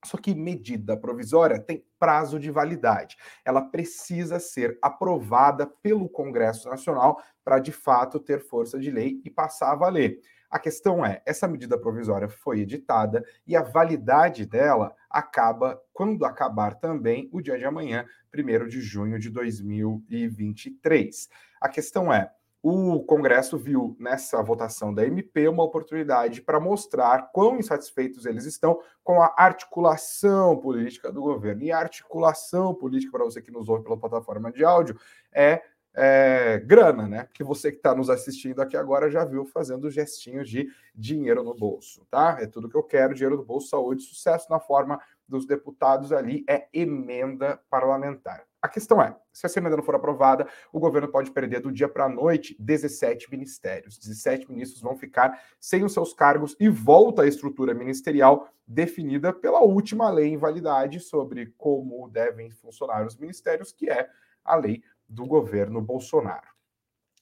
Só 0.05 0.17
que 0.17 0.34
medida 0.34 0.95
provisória 0.95 1.60
tem 1.60 1.86
prazo 1.99 2.39
de 2.39 2.49
validade. 2.49 3.17
Ela 3.43 3.62
precisa 3.62 4.39
ser 4.39 4.77
aprovada 4.82 5.67
pelo 5.67 6.08
Congresso 6.08 6.69
Nacional 6.69 7.21
para, 7.43 7.60
de 7.60 7.71
fato, 7.71 8.19
ter 8.19 8.39
força 8.39 8.79
de 8.79 8.89
lei 8.89 9.21
e 9.25 9.29
passar 9.29 9.71
a 9.71 9.75
valer. 9.75 10.21
A 10.49 10.57
questão 10.57 11.05
é, 11.05 11.21
essa 11.25 11.47
medida 11.47 11.77
provisória 11.77 12.27
foi 12.27 12.62
editada 12.62 13.23
e 13.45 13.55
a 13.55 13.62
validade 13.62 14.45
dela 14.45 14.95
acaba 15.09 15.79
quando 15.93 16.25
acabar 16.25 16.75
também 16.75 17.29
o 17.31 17.41
dia 17.41 17.57
de 17.57 17.65
amanhã, 17.65 18.05
1 18.33 18.67
de 18.67 18.81
junho 18.81 19.19
de 19.19 19.29
2023. 19.29 21.29
A 21.62 21.69
questão 21.69 22.12
é, 22.12 22.31
o 22.62 23.01
Congresso 23.03 23.57
viu 23.57 23.95
nessa 23.97 24.43
votação 24.43 24.93
da 24.93 25.05
MP 25.05 25.47
uma 25.47 25.63
oportunidade 25.63 26.41
para 26.41 26.59
mostrar 26.59 27.31
quão 27.31 27.57
insatisfeitos 27.57 28.25
eles 28.25 28.45
estão 28.45 28.81
com 29.01 29.21
a 29.21 29.33
articulação 29.38 30.57
política 30.57 31.09
do 31.09 31.21
governo. 31.21 31.63
E 31.63 31.71
a 31.71 31.79
articulação 31.79 32.75
política, 32.75 33.13
para 33.13 33.23
você 33.23 33.41
que 33.41 33.51
nos 33.51 33.69
ouve 33.69 33.83
pela 33.83 33.97
plataforma 33.97 34.51
de 34.51 34.65
áudio, 34.65 34.99
é, 35.31 35.62
é 35.93 36.60
grana, 36.60 37.08
né? 37.08 37.23
Porque 37.23 37.43
você 37.43 37.71
que 37.71 37.78
está 37.78 37.95
nos 37.95 38.10
assistindo 38.10 38.62
aqui 38.62 38.78
agora 38.78 39.10
já 39.10 39.25
viu 39.25 39.45
fazendo 39.45 39.89
gestinhos 39.89 40.49
de 40.49 40.69
dinheiro 40.93 41.43
no 41.43 41.56
bolso, 41.56 42.06
tá? 42.10 42.38
É 42.39 42.47
tudo 42.47 42.69
que 42.69 42.78
eu 42.78 42.84
quero: 42.84 43.13
dinheiro 43.13 43.38
no 43.38 43.45
bolso, 43.45 43.69
saúde, 43.69 44.04
sucesso 44.04 44.49
na 44.49 44.60
forma 44.60 44.99
dos 45.28 45.45
deputados 45.45 46.12
ali, 46.12 46.43
é 46.47 46.67
emenda 46.73 47.60
parlamentar. 47.69 48.43
A 48.62 48.67
questão 48.67 49.02
é, 49.02 49.15
se 49.32 49.45
essa 49.45 49.58
emenda 49.58 49.78
não 49.78 49.84
for 49.84 49.95
aprovada, 49.95 50.45
o 50.73 50.80
governo 50.80 51.08
pode 51.08 51.32
perder 51.32 51.62
do 51.62 51.71
dia 51.71 51.88
para 51.88 52.06
a 52.06 52.10
noite 52.10 52.58
17 52.60 53.32
ministérios. 53.32 53.97
17 53.97 54.52
ministros 54.52 54.82
vão 54.82 54.97
ficar 54.97 55.41
sem 55.60 55.84
os 55.84 55.93
seus 55.93 56.13
cargos 56.13 56.58
e 56.60 56.67
volta 56.67 57.21
à 57.21 57.28
estrutura 57.28 57.73
ministerial 57.73 58.49
definida 58.67 59.32
pela 59.32 59.62
última 59.62 60.10
lei 60.10 60.28
em 60.28 60.38
validade 60.38 60.99
sobre 60.99 61.54
como 61.58 62.10
devem 62.10 62.52
funcionar 62.52 63.06
os 63.06 63.15
ministérios, 63.15 63.71
que 63.71 63.89
é 63.89 64.10
a 64.43 64.56
lei 64.56 64.84
do 65.09 65.25
governo 65.25 65.81
Bolsonaro. 65.81 66.47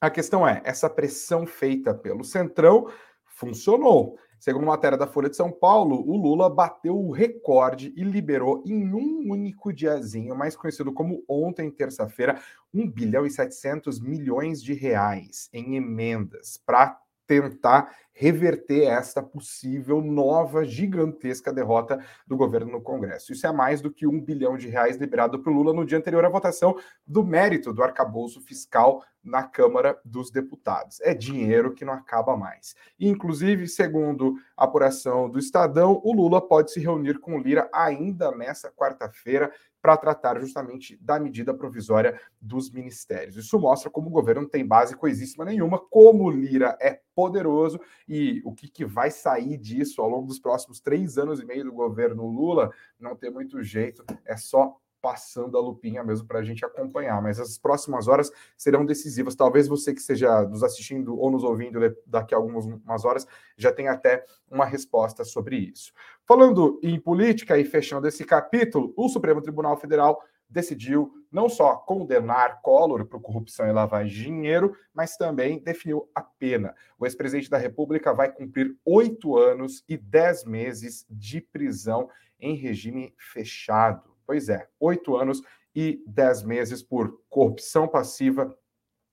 A 0.00 0.10
questão 0.10 0.46
é, 0.46 0.62
essa 0.64 0.88
pressão 0.88 1.46
feita 1.46 1.92
pelo 1.94 2.22
Centrão 2.22 2.88
funcionou. 3.24 4.18
Segundo 4.38 4.66
matéria 4.66 4.96
da 4.96 5.08
Folha 5.08 5.28
de 5.28 5.34
São 5.34 5.50
Paulo, 5.50 5.96
o 6.08 6.16
Lula 6.16 6.48
bateu 6.48 6.96
o 6.96 7.10
recorde 7.10 7.92
e 7.96 8.04
liberou 8.04 8.62
em 8.64 8.94
um 8.94 9.28
único 9.28 9.72
diazinho, 9.72 10.36
mais 10.36 10.54
conhecido 10.56 10.92
como 10.92 11.24
ontem, 11.28 11.68
terça-feira, 11.68 12.40
1 12.72 12.88
bilhão 12.88 13.26
e 13.26 13.30
700 13.30 13.98
milhões 13.98 14.62
de 14.62 14.74
reais 14.74 15.48
em 15.52 15.74
emendas 15.74 16.56
para 16.64 17.00
tentar 17.28 17.94
reverter 18.12 18.82
esta 18.82 19.22
possível 19.22 20.02
nova 20.02 20.64
gigantesca 20.64 21.52
derrota 21.52 22.04
do 22.26 22.36
governo 22.36 22.72
no 22.72 22.80
Congresso. 22.80 23.32
Isso 23.32 23.46
é 23.46 23.52
mais 23.52 23.80
do 23.80 23.92
que 23.92 24.08
um 24.08 24.20
bilhão 24.20 24.56
de 24.56 24.66
reais 24.66 24.96
liberado 24.96 25.38
para 25.38 25.52
o 25.52 25.54
Lula 25.54 25.72
no 25.72 25.86
dia 25.86 25.98
anterior 25.98 26.24
à 26.24 26.28
votação 26.28 26.76
do 27.06 27.24
mérito 27.24 27.72
do 27.72 27.80
arcabouço 27.80 28.40
fiscal 28.40 29.04
na 29.22 29.44
Câmara 29.44 30.00
dos 30.04 30.32
Deputados. 30.32 31.00
É 31.02 31.14
dinheiro 31.14 31.74
que 31.74 31.84
não 31.84 31.92
acaba 31.92 32.36
mais. 32.36 32.74
E, 32.98 33.08
inclusive, 33.08 33.68
segundo 33.68 34.34
a 34.56 34.64
apuração 34.64 35.30
do 35.30 35.38
Estadão, 35.38 36.00
o 36.02 36.12
Lula 36.12 36.40
pode 36.40 36.72
se 36.72 36.80
reunir 36.80 37.20
com 37.20 37.36
o 37.36 37.38
Lira 37.38 37.68
ainda 37.72 38.32
nessa 38.32 38.72
quarta-feira 38.72 39.52
para 39.88 39.96
tratar 39.96 40.38
justamente 40.38 40.98
da 41.00 41.18
medida 41.18 41.54
provisória 41.54 42.20
dos 42.38 42.70
ministérios. 42.70 43.36
Isso 43.36 43.58
mostra 43.58 43.88
como 43.88 44.08
o 44.08 44.10
governo 44.10 44.42
não 44.42 44.48
tem 44.48 44.66
base 44.66 44.94
coisíssima 44.94 45.46
nenhuma, 45.46 45.78
como 45.78 46.24
o 46.24 46.30
Lira 46.30 46.76
é 46.78 47.00
poderoso 47.14 47.80
e 48.06 48.42
o 48.44 48.52
que, 48.52 48.68
que 48.68 48.84
vai 48.84 49.10
sair 49.10 49.56
disso 49.56 50.02
ao 50.02 50.10
longo 50.10 50.26
dos 50.26 50.38
próximos 50.38 50.78
três 50.78 51.16
anos 51.16 51.40
e 51.40 51.46
meio 51.46 51.64
do 51.64 51.72
governo 51.72 52.26
Lula 52.26 52.70
não 53.00 53.16
tem 53.16 53.30
muito 53.30 53.62
jeito, 53.62 54.04
é 54.26 54.36
só 54.36 54.76
passando 55.00 55.56
a 55.56 55.60
lupinha 55.60 56.02
mesmo 56.02 56.26
para 56.26 56.40
a 56.40 56.42
gente 56.42 56.64
acompanhar. 56.64 57.20
Mas 57.22 57.38
as 57.38 57.58
próximas 57.58 58.08
horas 58.08 58.30
serão 58.56 58.84
decisivas. 58.84 59.34
Talvez 59.34 59.68
você 59.68 59.92
que 59.92 60.00
esteja 60.00 60.42
nos 60.42 60.62
assistindo 60.62 61.18
ou 61.18 61.30
nos 61.30 61.44
ouvindo 61.44 61.78
daqui 62.06 62.34
a 62.34 62.38
algumas 62.38 63.04
horas 63.04 63.26
já 63.56 63.72
tenha 63.72 63.92
até 63.92 64.24
uma 64.50 64.64
resposta 64.64 65.24
sobre 65.24 65.56
isso. 65.56 65.92
Falando 66.26 66.78
em 66.82 66.98
política 66.98 67.58
e 67.58 67.64
fechando 67.64 68.06
esse 68.06 68.24
capítulo, 68.24 68.92
o 68.96 69.08
Supremo 69.08 69.40
Tribunal 69.40 69.76
Federal 69.76 70.22
decidiu 70.48 71.12
não 71.30 71.48
só 71.48 71.76
condenar 71.76 72.62
Collor 72.62 73.04
por 73.04 73.20
corrupção 73.20 73.68
e 73.68 73.72
lavagem 73.72 74.12
de 74.12 74.24
dinheiro, 74.24 74.74
mas 74.94 75.16
também 75.16 75.58
definiu 75.58 76.08
a 76.14 76.22
pena. 76.22 76.74
O 76.98 77.04
ex-presidente 77.04 77.50
da 77.50 77.58
República 77.58 78.14
vai 78.14 78.32
cumprir 78.32 78.74
oito 78.84 79.36
anos 79.36 79.84
e 79.86 79.96
dez 79.96 80.44
meses 80.44 81.06
de 81.10 81.40
prisão 81.40 82.08
em 82.40 82.54
regime 82.54 83.14
fechado. 83.18 84.17
Pois 84.28 84.50
é, 84.50 84.68
oito 84.78 85.16
anos 85.16 85.40
e 85.74 86.04
dez 86.06 86.42
meses 86.42 86.82
por 86.82 87.18
corrupção 87.30 87.88
passiva 87.88 88.54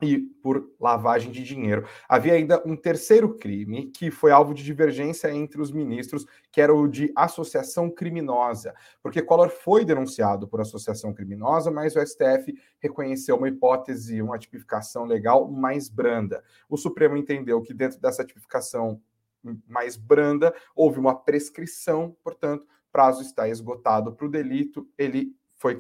e 0.01 0.19
por 0.43 0.69
lavagem 0.77 1.31
de 1.31 1.41
dinheiro. 1.41 1.87
Havia 2.09 2.33
ainda 2.33 2.61
um 2.65 2.75
terceiro 2.75 3.33
crime 3.37 3.85
que 3.91 4.11
foi 4.11 4.31
alvo 4.31 4.53
de 4.53 4.61
divergência 4.61 5.31
entre 5.31 5.61
os 5.61 5.71
ministros, 5.71 6.25
que 6.51 6.59
era 6.59 6.75
o 6.75 6.85
de 6.85 7.13
associação 7.15 7.89
criminosa, 7.89 8.75
porque 9.01 9.21
Collor 9.21 9.49
foi 9.49 9.85
denunciado 9.85 10.49
por 10.49 10.59
associação 10.59 11.13
criminosa, 11.13 11.71
mas 11.71 11.95
o 11.95 12.05
STF 12.05 12.53
reconheceu 12.81 13.37
uma 13.37 13.47
hipótese, 13.47 14.21
uma 14.21 14.37
tipificação 14.37 15.05
legal 15.05 15.49
mais 15.49 15.87
branda. 15.87 16.43
O 16.67 16.75
Supremo 16.75 17.15
entendeu 17.15 17.61
que 17.61 17.73
dentro 17.73 18.01
dessa 18.01 18.25
tipificação 18.25 19.01
mais 19.65 19.95
branda 19.95 20.53
houve 20.75 20.99
uma 20.99 21.15
prescrição, 21.15 22.17
portanto, 22.21 22.67
prazo 22.95 23.21
está 23.21 23.49
esgotado 23.49 24.13
para 24.13 24.25
o 24.25 24.29
delito, 24.29 24.87
ele 24.97 25.35
foi, 25.57 25.77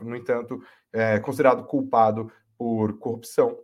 no 0.00 0.16
entanto, 0.16 0.60
é, 0.92 1.20
considerado 1.20 1.64
culpado 1.66 2.32
por 2.58 2.98
corrupção 2.98 3.56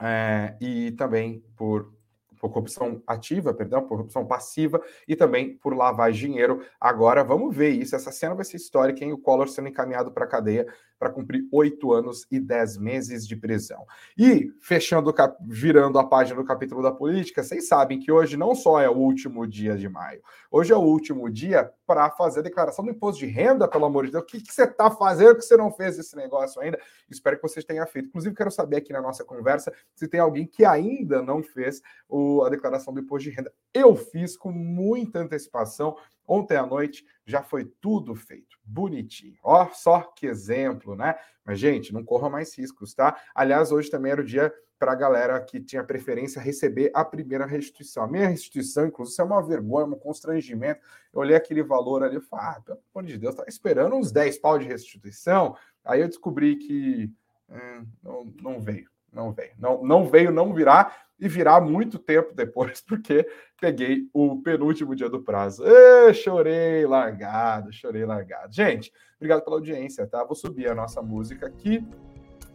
é, 0.00 0.56
e 0.60 0.90
também 0.90 1.38
por, 1.56 1.94
por, 2.40 2.50
corrupção 2.50 3.00
ativa, 3.06 3.54
perdão, 3.54 3.82
por 3.82 3.90
corrupção 3.90 4.26
passiva 4.26 4.82
e 5.06 5.14
também 5.14 5.56
por 5.56 5.72
de 6.10 6.18
dinheiro. 6.18 6.66
Agora 6.80 7.22
vamos 7.22 7.54
ver 7.54 7.70
isso. 7.70 7.94
Essa 7.94 8.10
cena 8.10 8.34
vai 8.34 8.44
ser 8.44 8.56
histórica, 8.56 9.04
hein? 9.04 9.12
O 9.12 9.18
Collor 9.18 9.48
sendo 9.48 9.68
encaminhado 9.68 10.10
para 10.10 10.24
a 10.24 10.28
cadeia 10.28 10.66
para 11.02 11.10
cumprir 11.10 11.48
oito 11.50 11.92
anos 11.92 12.24
e 12.30 12.38
dez 12.38 12.78
meses 12.78 13.26
de 13.26 13.34
prisão. 13.34 13.84
E, 14.16 14.52
fechando, 14.60 15.12
virando 15.40 15.98
a 15.98 16.04
página 16.04 16.40
do 16.40 16.46
capítulo 16.46 16.80
da 16.80 16.92
política, 16.92 17.42
vocês 17.42 17.66
sabem 17.66 17.98
que 17.98 18.12
hoje 18.12 18.36
não 18.36 18.54
só 18.54 18.80
é 18.80 18.88
o 18.88 18.96
último 18.96 19.44
dia 19.44 19.76
de 19.76 19.88
maio, 19.88 20.22
hoje 20.48 20.72
é 20.72 20.76
o 20.76 20.80
último 20.80 21.28
dia 21.28 21.72
para 21.84 22.08
fazer 22.10 22.38
a 22.38 22.42
declaração 22.44 22.84
do 22.84 22.92
imposto 22.92 23.18
de 23.18 23.26
renda, 23.26 23.66
pelo 23.66 23.84
amor 23.84 24.06
de 24.06 24.12
Deus. 24.12 24.22
O 24.22 24.26
que, 24.26 24.40
que 24.40 24.54
você 24.54 24.62
está 24.62 24.92
fazendo 24.92 25.34
que 25.34 25.42
você 25.42 25.56
não 25.56 25.72
fez 25.72 25.98
esse 25.98 26.14
negócio 26.14 26.62
ainda? 26.62 26.78
Espero 27.10 27.34
que 27.34 27.42
vocês 27.42 27.64
tenham 27.64 27.84
feito. 27.88 28.06
Inclusive, 28.06 28.36
quero 28.36 28.52
saber 28.52 28.76
aqui 28.76 28.92
na 28.92 29.02
nossa 29.02 29.24
conversa 29.24 29.72
se 29.96 30.06
tem 30.06 30.20
alguém 30.20 30.46
que 30.46 30.64
ainda 30.64 31.20
não 31.20 31.42
fez 31.42 31.82
o, 32.08 32.44
a 32.44 32.48
declaração 32.48 32.94
do 32.94 33.00
imposto 33.00 33.28
de 33.28 33.34
renda. 33.34 33.52
Eu 33.74 33.96
fiz 33.96 34.36
com 34.36 34.52
muita 34.52 35.18
antecipação 35.18 35.96
Ontem 36.26 36.56
à 36.56 36.64
noite 36.64 37.04
já 37.26 37.42
foi 37.42 37.64
tudo 37.80 38.14
feito, 38.14 38.56
bonitinho. 38.64 39.36
Ó, 39.42 39.68
só 39.72 40.00
que 40.00 40.26
exemplo, 40.26 40.94
né? 40.94 41.14
Mas, 41.44 41.58
gente, 41.58 41.92
não 41.92 42.04
corra 42.04 42.30
mais 42.30 42.56
riscos, 42.56 42.94
tá? 42.94 43.20
Aliás, 43.34 43.72
hoje 43.72 43.90
também 43.90 44.12
era 44.12 44.20
o 44.20 44.24
dia 44.24 44.52
para 44.82 44.92
a 44.92 44.96
galera 44.96 45.40
que 45.40 45.60
tinha 45.60 45.84
preferência 45.84 46.42
receber 46.42 46.90
a 46.92 47.04
primeira 47.04 47.46
restituição. 47.46 48.02
A 48.02 48.08
minha 48.08 48.26
restituição, 48.26 48.84
inclusive, 48.84 49.22
é 49.22 49.24
uma 49.24 49.40
vergonha, 49.40 49.86
um 49.86 49.94
constrangimento. 49.94 50.80
Eu 51.12 51.20
olhei 51.20 51.36
aquele 51.36 51.62
valor 51.62 52.02
ali 52.02 52.16
e 52.16 52.20
falei, 52.20 52.46
ah, 52.46 52.60
pelo 52.60 52.80
amor 52.92 53.06
de 53.06 53.16
Deus, 53.16 53.32
estava 53.32 53.48
esperando 53.48 53.94
uns 53.94 54.10
10 54.10 54.38
pau 54.38 54.58
de 54.58 54.66
restituição. 54.66 55.56
Aí 55.84 56.00
eu 56.00 56.08
descobri 56.08 56.56
que 56.56 57.08
hum, 57.48 57.86
não, 58.02 58.34
não 58.42 58.60
veio, 58.60 58.90
não 59.12 59.32
veio. 59.32 59.52
Não, 59.58 59.84
não 59.84 60.06
veio, 60.06 60.32
não 60.32 60.52
virá 60.54 60.96
e 61.20 61.28
virar 61.28 61.60
muito 61.60 61.98
tempo 61.98 62.34
depois, 62.34 62.80
porque 62.86 63.26
peguei 63.60 64.08
o 64.12 64.42
penúltimo 64.42 64.96
dia 64.96 65.08
do 65.08 65.22
prazo. 65.22 65.64
Ê, 65.64 66.12
chorei 66.12 66.84
largado, 66.86 67.72
chorei 67.72 68.04
largado. 68.04 68.52
Gente, 68.52 68.92
obrigado 69.16 69.44
pela 69.44 69.56
audiência, 69.56 70.06
tá? 70.06 70.24
Vou 70.24 70.34
subir 70.34 70.68
a 70.68 70.74
nossa 70.74 71.00
música 71.00 71.46
aqui. 71.46 71.86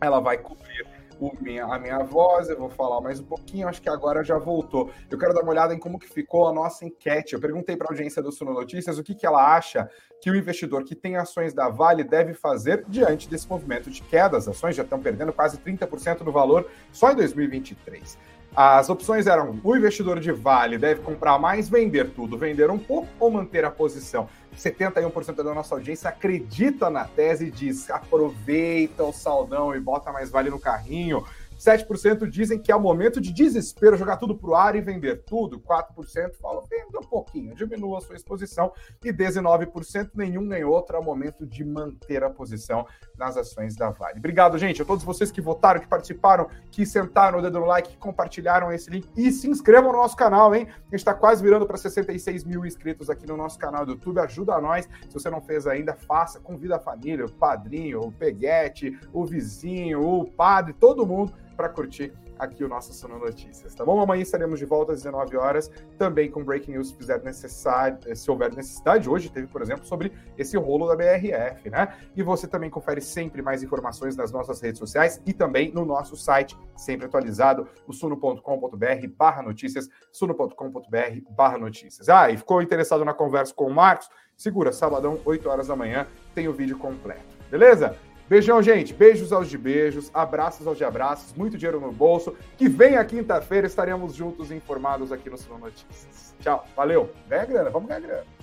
Ela 0.02 0.20
vai 0.20 0.38
cobrir 0.38 0.86
o 1.20 1.32
minha, 1.42 1.66
a 1.66 1.80
minha 1.80 2.00
voz, 2.04 2.50
eu 2.50 2.58
vou 2.58 2.70
falar 2.70 3.02
mais 3.02 3.20
um 3.20 3.24
pouquinho, 3.24 3.68
acho 3.68 3.82
que 3.82 3.90
agora 3.90 4.24
já 4.24 4.38
voltou. 4.38 4.92
Eu 5.10 5.18
quero 5.18 5.34
dar 5.34 5.42
uma 5.42 5.52
olhada 5.52 5.74
em 5.74 5.80
como 5.80 6.00
que 6.00 6.08
ficou 6.08 6.48
a 6.48 6.54
nossa 6.54 6.86
enquete. 6.86 7.34
Eu 7.34 7.40
perguntei 7.40 7.76
para 7.76 7.88
a 7.88 7.92
audiência 7.92 8.22
do 8.22 8.32
Suno 8.32 8.54
Notícias 8.54 8.98
o 8.98 9.04
que, 9.04 9.16
que 9.16 9.26
ela 9.26 9.56
acha 9.56 9.90
que 10.22 10.30
o 10.30 10.36
investidor 10.36 10.84
que 10.84 10.96
tem 10.96 11.16
ações 11.16 11.54
da 11.54 11.70
Vale 11.70 12.04
deve 12.04 12.34
fazer 12.34 12.84
diante 12.88 13.30
desse 13.30 13.48
movimento 13.48 13.90
de 13.90 14.02
queda. 14.02 14.38
As 14.38 14.48
ações 14.48 14.76
já 14.76 14.84
estão 14.84 15.00
perdendo 15.00 15.34
quase 15.34 15.58
30% 15.58 16.24
do 16.24 16.32
valor 16.32 16.70
só 16.92 17.12
em 17.12 17.16
2023. 17.16 18.18
As 18.56 18.90
opções 18.90 19.28
eram: 19.28 19.60
o 19.64 19.76
investidor 19.76 20.20
de 20.20 20.32
Vale 20.32 20.78
deve 20.78 21.02
comprar 21.02 21.38
mais, 21.38 21.70
vender 21.70 22.10
tudo, 22.12 22.38
vender 22.38 22.70
um 22.70 22.80
pouco 22.80 23.08
ou 23.20 23.30
manter 23.30 23.64
a 23.64 23.72
posição. 23.72 24.28
71% 24.58 25.36
da 25.36 25.54
nossa 25.54 25.76
audiência 25.76 26.10
acredita 26.10 26.90
na 26.90 27.06
tese 27.06 27.48
e 27.48 27.52
diz: 27.52 27.90
aproveita 27.90 29.04
o 29.04 29.14
saldão 29.14 29.76
e 29.76 29.80
bota 29.80 30.12
mais 30.12 30.32
Vale 30.32 30.50
no 30.50 30.60
carrinho. 30.60 31.24
7% 31.58 32.30
dizem 32.30 32.60
que 32.60 32.72
é 32.72 32.76
o 32.76 32.80
momento 32.80 33.20
de 33.20 33.34
desespero, 33.34 33.98
jogar 33.98 34.18
tudo 34.18 34.38
pro 34.38 34.56
ar 34.56 34.76
e 34.76 34.82
vender 34.82 35.24
tudo. 35.24 35.60
4% 35.60 36.36
falam, 36.40 36.64
venda 36.70 37.00
um 37.00 37.08
pouquinho, 37.08 37.56
diminua 37.56 37.98
a 37.98 38.02
sua 38.02 38.16
exposição. 38.16 38.72
E 39.04 39.12
19% 39.12 40.12
nenhum 40.16 40.42
nem 40.42 40.64
outro 40.64 40.96
é 40.96 41.00
o 41.00 41.04
momento 41.04 41.46
de 41.46 41.66
manter 41.66 42.24
a 42.24 42.30
posição 42.30 42.86
nas 43.18 43.36
ações 43.36 43.76
da 43.76 43.90
Vale. 43.90 44.20
Obrigado, 44.20 44.58
gente, 44.58 44.82
a 44.82 44.86
todos 44.86 45.04
vocês 45.04 45.32
que 45.32 45.42
votaram, 45.42 45.80
que 45.80 45.88
participaram, 45.88 46.48
que 46.72 46.86
sentaram 46.86 47.40
o 47.40 47.42
dedo 47.42 47.60
no 47.60 47.66
like, 47.66 47.90
que 47.90 47.98
compartilharam 47.98 48.72
esse 48.72 48.90
link 48.90 49.10
e 49.16 49.32
se 49.32 49.50
inscrevam 49.50 49.92
no 49.92 49.98
nosso 49.98 50.16
canal, 50.16 50.54
hein? 50.54 50.68
A 50.70 50.84
gente 50.84 50.96
está 50.96 51.14
quase 51.14 51.42
virando 51.42 51.66
para 51.66 51.78
66 51.78 52.44
mil 52.44 52.66
inscritos 52.66 53.10
aqui 53.10 53.26
no 53.26 53.36
nosso 53.36 53.58
canal 53.58 53.86
do 53.86 53.94
YouTube. 53.94 54.20
Ajuda 54.20 54.62
nós. 54.62 54.88
Se 55.08 55.14
você 55.14 55.30
não 55.30 55.42
fez 55.42 55.66
ainda, 55.66 55.94
faça. 55.94 56.40
Convida 56.40 56.76
a 56.76 56.80
família, 56.80 57.26
o 57.26 57.32
padrinho, 57.32 58.02
o 58.02 58.12
peguete, 58.12 58.98
o 59.12 59.26
vizinho, 59.26 60.02
o 60.02 60.26
padre, 60.26 60.74
todo 60.74 61.06
mundo 61.06 61.34
para 61.58 61.68
curtir 61.70 62.14
aqui 62.38 62.64
o 62.64 62.70
nosso 62.70 62.94
Sono 62.94 63.18
Notícias, 63.18 63.74
tá 63.74 63.84
bom? 63.84 64.00
Amanhã 64.00 64.22
estaremos 64.22 64.60
de 64.60 64.66
volta 64.66 64.94
às 64.94 65.00
19 65.00 65.36
horas, 65.38 65.72
também 65.98 66.30
com 66.30 66.44
breaking 66.44 66.74
news 66.74 66.90
se 66.90 66.96
fizer 66.96 67.22
necessário, 67.24 68.16
se 68.16 68.30
houver 68.30 68.54
necessidade. 68.56 69.10
Hoje 69.10 69.30
teve, 69.30 69.48
por 69.48 69.62
exemplo, 69.62 69.84
sobre 69.86 70.14
esse 70.38 70.56
rolo 70.56 70.88
da 70.88 70.96
BRF, 70.96 71.70
né? 71.72 71.98
E 72.16 72.22
você 72.22 72.48
também 72.48 72.70
confere 72.70 73.02
sempre 73.02 73.42
mais 73.42 73.64
informações 73.64 74.16
nas 74.16 74.32
nossas 74.32 74.62
redes 74.62 74.78
sociais 74.78 75.20
e 75.26 75.34
também 75.34 75.72
no 75.74 75.84
nosso 75.84 76.16
site, 76.16 76.56
sempre 76.76 77.08
atualizado, 77.08 77.68
o 77.88 77.92
suno.com.br 77.92 79.08
barra 79.18 79.42
notícias, 79.42 79.90
suno.com.br 80.12 81.32
barra 81.32 81.58
notícias. 81.58 82.08
Ah, 82.08 82.30
e 82.30 82.38
ficou 82.38 82.62
interessado 82.62 83.04
na 83.04 83.16
conversa 83.16 83.54
com 83.54 83.66
o 83.66 83.74
Marcos? 83.74 84.08
Segura, 84.36 84.72
sabadão, 84.72 85.20
8 85.26 85.50
horas 85.50 85.68
da 85.68 85.76
manhã, 85.76 86.06
tem 86.36 86.48
o 86.48 86.54
vídeo 86.54 86.78
completo. 86.78 87.36
Beleza? 87.50 87.98
Beijão, 88.30 88.62
gente. 88.62 88.94
Beijos 88.94 89.32
aos 89.32 89.50
de 89.50 89.58
beijos, 89.58 90.12
abraços 90.14 90.68
aos 90.68 90.78
de 90.78 90.84
abraços, 90.84 91.34
muito 91.34 91.58
dinheiro 91.58 91.80
no 91.80 91.92
bolso. 91.92 92.36
Que 92.58 92.68
vem 92.68 92.98
a 92.98 93.06
quinta-feira 93.06 93.66
estaremos 93.66 94.14
juntos 94.14 94.52
informados 94.52 95.12
aqui 95.12 95.30
no 95.30 95.38
Sinal 95.38 95.60
Notícias. 95.60 96.36
Tchau, 96.42 96.66
valeu. 96.76 97.10
Ganha 97.30 97.46
grana, 97.46 97.70
vamos 97.70 97.88
ganhar 97.88 98.02
grana. 98.02 98.37